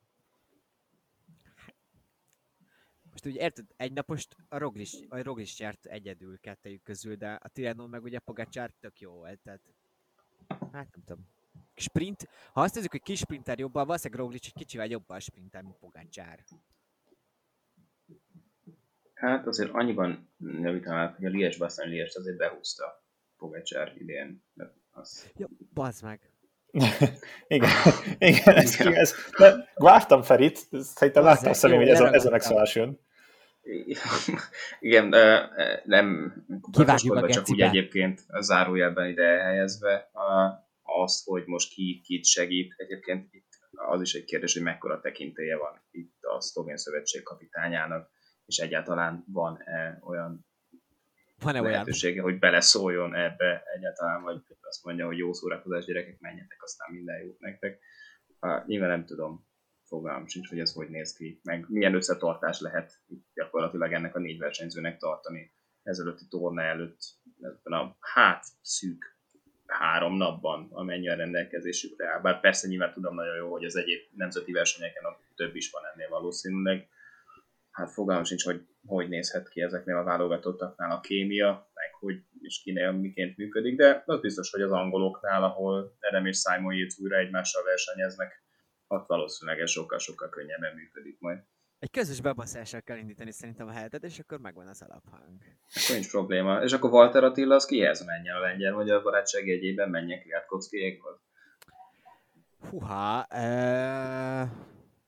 [3.12, 7.50] Most ugye érted, egy napost a Roglic, a Roglic járt egyedül kettejük közül, de a
[7.50, 9.62] Tireno meg ugye Pogacsár tök jó volt, tehát
[10.50, 11.28] hát nem tudom.
[11.76, 15.78] Sprint, ha azt nézzük, hogy ki sprinter jobban, valószínűleg Roglic egy kicsivel jobban sprinter, mint
[15.80, 16.44] Pogacsár.
[19.14, 21.58] Hát azért annyiban javítanám, hogy a Lies
[22.16, 23.04] azért behúzta
[23.38, 24.44] Pogacsár idén.
[24.92, 25.32] Az...
[25.36, 26.32] Ja, bazd meg.
[27.48, 27.70] igen,
[28.18, 28.94] igen, ez, igen.
[28.94, 33.00] Ez, de vártam Ferit, szerintem láttam személy, hogy ez a, ez a megszállás jön.
[34.80, 35.08] Igen,
[35.84, 36.34] nem
[36.72, 40.12] Kivágjuk csak úgy egyébként a zárójelben ide helyezve
[40.82, 42.74] azt, hogy most ki kit segít.
[42.78, 48.10] Egyébként itt az is egy kérdés, hogy mekkora tekintélye van itt a Szlovén Szövetség kapitányának,
[48.46, 50.48] és egyáltalán van-e olyan
[51.40, 52.32] van-e lehetősége, olyan?
[52.32, 57.40] hogy beleszóljon ebbe egyáltalán, vagy azt mondja, hogy jó szórakozás gyerekek, menjetek, aztán minden jót
[57.40, 57.80] nektek.
[58.40, 59.49] Uh, nyilván nem tudom,
[59.90, 63.02] fogalmam sincs, hogy ez hogy néz ki, meg milyen összetartás lehet
[63.34, 65.52] gyakorlatilag ennek a négy versenyzőnek tartani
[65.84, 67.02] ezelőtti torna előtt,
[67.42, 69.18] ebben a hát szűk
[69.66, 72.22] három napban, amennyi a rendelkezésükre áll.
[72.22, 75.84] Bár persze nyilván tudom nagyon jó, hogy az egyéb nemzeti versenyeken a több is van
[75.94, 76.88] ennél valószínűleg,
[77.72, 82.62] hát fogalmam sincs, hogy hogy nézhet ki ezeknél a válogatottaknál a kémia, meg hogy és
[82.62, 87.18] kinél miként működik, de az biztos, hogy az angoloknál, ahol Edem és Simon Yates újra
[87.18, 88.44] egymással versenyeznek,
[88.90, 91.44] ott valószínűleg ez sokkal-sokkal könnyebben működik majd.
[91.80, 95.42] Egy közös bebaszással kell indítani szerintem a helyet, és akkor megvan az alaphang.
[95.74, 96.62] Akkor nincs probléma.
[96.64, 101.20] És akkor Walter Attila az kihez menjen a lengyel magyar barátság jegyében, menjen Kwiatkowskiékhoz?
[102.70, 104.52] Húha, e-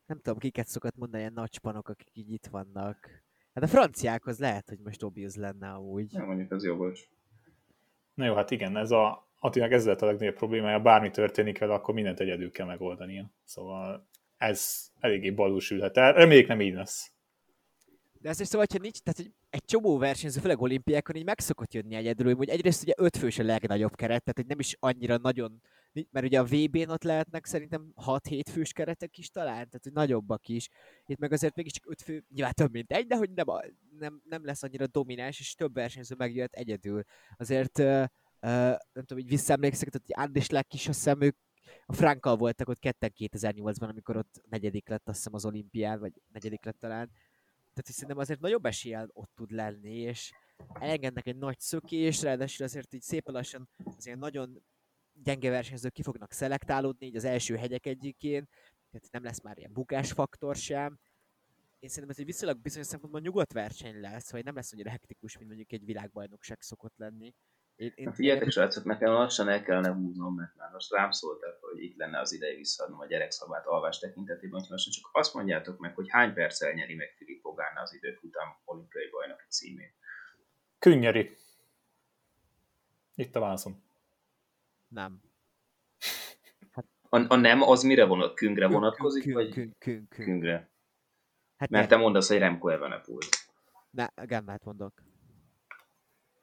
[0.06, 3.24] nem tudom, kiket szokott mondani ilyen nagy spanok, akik így itt vannak.
[3.54, 6.12] Hát a franciákhoz lehet, hogy most Obius lenne amúgy.
[6.12, 7.10] Nem mondjuk, az jó is.
[8.14, 11.74] Na jó, hát igen, ez a Attinak ez lett a legnagyobb problémája, bármi történik vele,
[11.74, 13.32] akkor mindent egyedül kell megoldania.
[13.44, 16.14] Szóval ez eléggé balúsülhet el.
[16.14, 17.12] Reméljük nem így lesz.
[18.20, 21.74] De is szóval, hogyha nincs, tehát hogy egy csomó versenyző, főleg olimpiákon így meg szokott
[21.74, 25.18] jönni egyedül, hogy egyrészt ugye öt fős a legnagyobb keret, tehát hogy nem is annyira
[25.18, 25.62] nagyon
[25.94, 30.48] mert ugye a VB-n ott lehetnek szerintem 6-7 fős keretek is talán, tehát hogy nagyobbak
[30.48, 30.70] is.
[31.06, 33.46] Itt meg azért mégiscsak 5 fő, nyilván több mint egy, de hogy nem,
[34.00, 37.04] nem, nem lesz annyira domináns, és több versenyző megjöhet egyedül.
[37.38, 38.06] Azért uh,
[38.42, 41.38] nem tudom, hogy visszaemlékszek, tehát hogy Andis Leck is, azt hiszem, ők
[41.86, 46.22] a Frankkal voltak ott ketten 2008-ban, amikor ott negyedik lett, azt hiszem az olimpián, vagy
[46.32, 47.08] negyedik lett talán.
[47.74, 50.32] Tehát hogy szerintem azért nagyobb eséllyel ott tud lenni, és
[50.74, 54.64] elengednek egy nagy szökés, ráadásul azért így szépen lassan azért nagyon
[55.14, 58.48] gyenge versenyzők ki fognak szelektálódni, így az első hegyek egyikén,
[58.92, 61.00] tehát nem lesz már ilyen bukásfaktor sem.
[61.80, 65.38] Én szerintem ez egy viszonylag bizonyos szempontból nyugodt verseny lesz, vagy nem lesz annyira hektikus,
[65.38, 67.34] mint mondjuk egy világbajnokság szokott lenni.
[67.76, 71.58] Én, én, hát figyeljetek, srácok, nekem lassan el kellene húznom, mert már most rám szóltak,
[71.62, 75.80] hogy itt lenne az ideje visszaadnom a gyerekszabát alvás tekintetében, hogy most csak azt mondjátok
[75.80, 79.94] meg, hogy hány perccel nyeri meg Filippo Ganna az időfutam olimpiai bajnoki címét.
[80.80, 81.38] Könnyeri.
[83.16, 83.84] Itt a válaszom.
[84.88, 85.22] Nem.
[86.72, 88.34] Hát, a, a nem az mire vonat?
[88.34, 89.24] Küngre vonatkozik?
[89.24, 90.26] Kün, vagy kün, kün, kün.
[90.26, 90.70] Küngre.
[91.58, 93.28] Hát Mert te mondasz, hogy Remco Evenepoel.
[93.90, 94.94] Ne, Gannát mondok.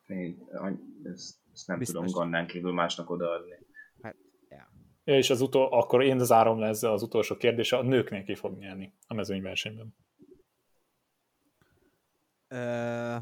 [0.09, 0.49] Én
[1.05, 1.97] ezt, ezt nem Biztos.
[1.97, 3.59] tudom Gannán kívül másnak odaadni.
[4.03, 4.17] Hát,
[4.49, 4.71] ja.
[5.05, 5.17] ja.
[5.17, 8.59] és az utol, akkor én zárom le ezzel az utolsó kérdése, a nőknél ki fog
[8.59, 9.95] nyerni a mezőnyversenyben?
[12.49, 13.17] Ö,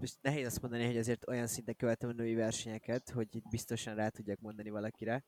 [0.00, 3.94] most nehéz azt mondani, hogy azért olyan szinten követem a női versenyeket, hogy itt biztosan
[3.94, 5.24] rá tudják mondani valakire.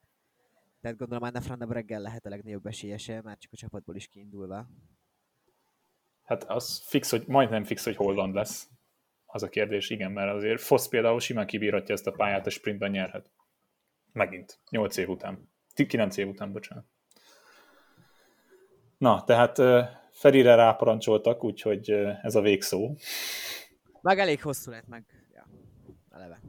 [0.81, 4.67] Tehát gondolom Anna Franda reggel lehet a legnagyobb esélyese, már csak a csapatból is kiindulva.
[6.23, 8.69] Hát az fix, hogy majdnem fix, hogy Holland lesz.
[9.33, 12.91] Az a kérdés, igen, mert azért Fosz például simán kibírhatja ezt a pályát, a sprintben
[12.91, 13.31] nyerhet.
[14.13, 15.51] Megint, 8 év után.
[15.87, 16.85] 9 év után, bocsánat.
[18.99, 19.59] Na, tehát
[20.11, 21.91] Ferire ráparancsoltak, úgyhogy
[22.23, 22.95] ez a végszó.
[24.01, 25.05] Meg elég hosszú lett meg.
[25.35, 25.47] Ja,
[26.11, 26.41] eleve.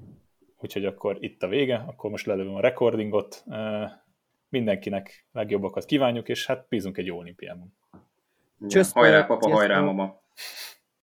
[0.57, 3.43] Úgyhogy akkor itt a vége, akkor most lelövöm a recordingot.
[4.49, 7.77] Mindenkinek legjobbakat kívánjuk, és hát bízunk egy jó olimpiában.
[8.67, 10.21] Csösz, hajrá, papa, hajrá, mama.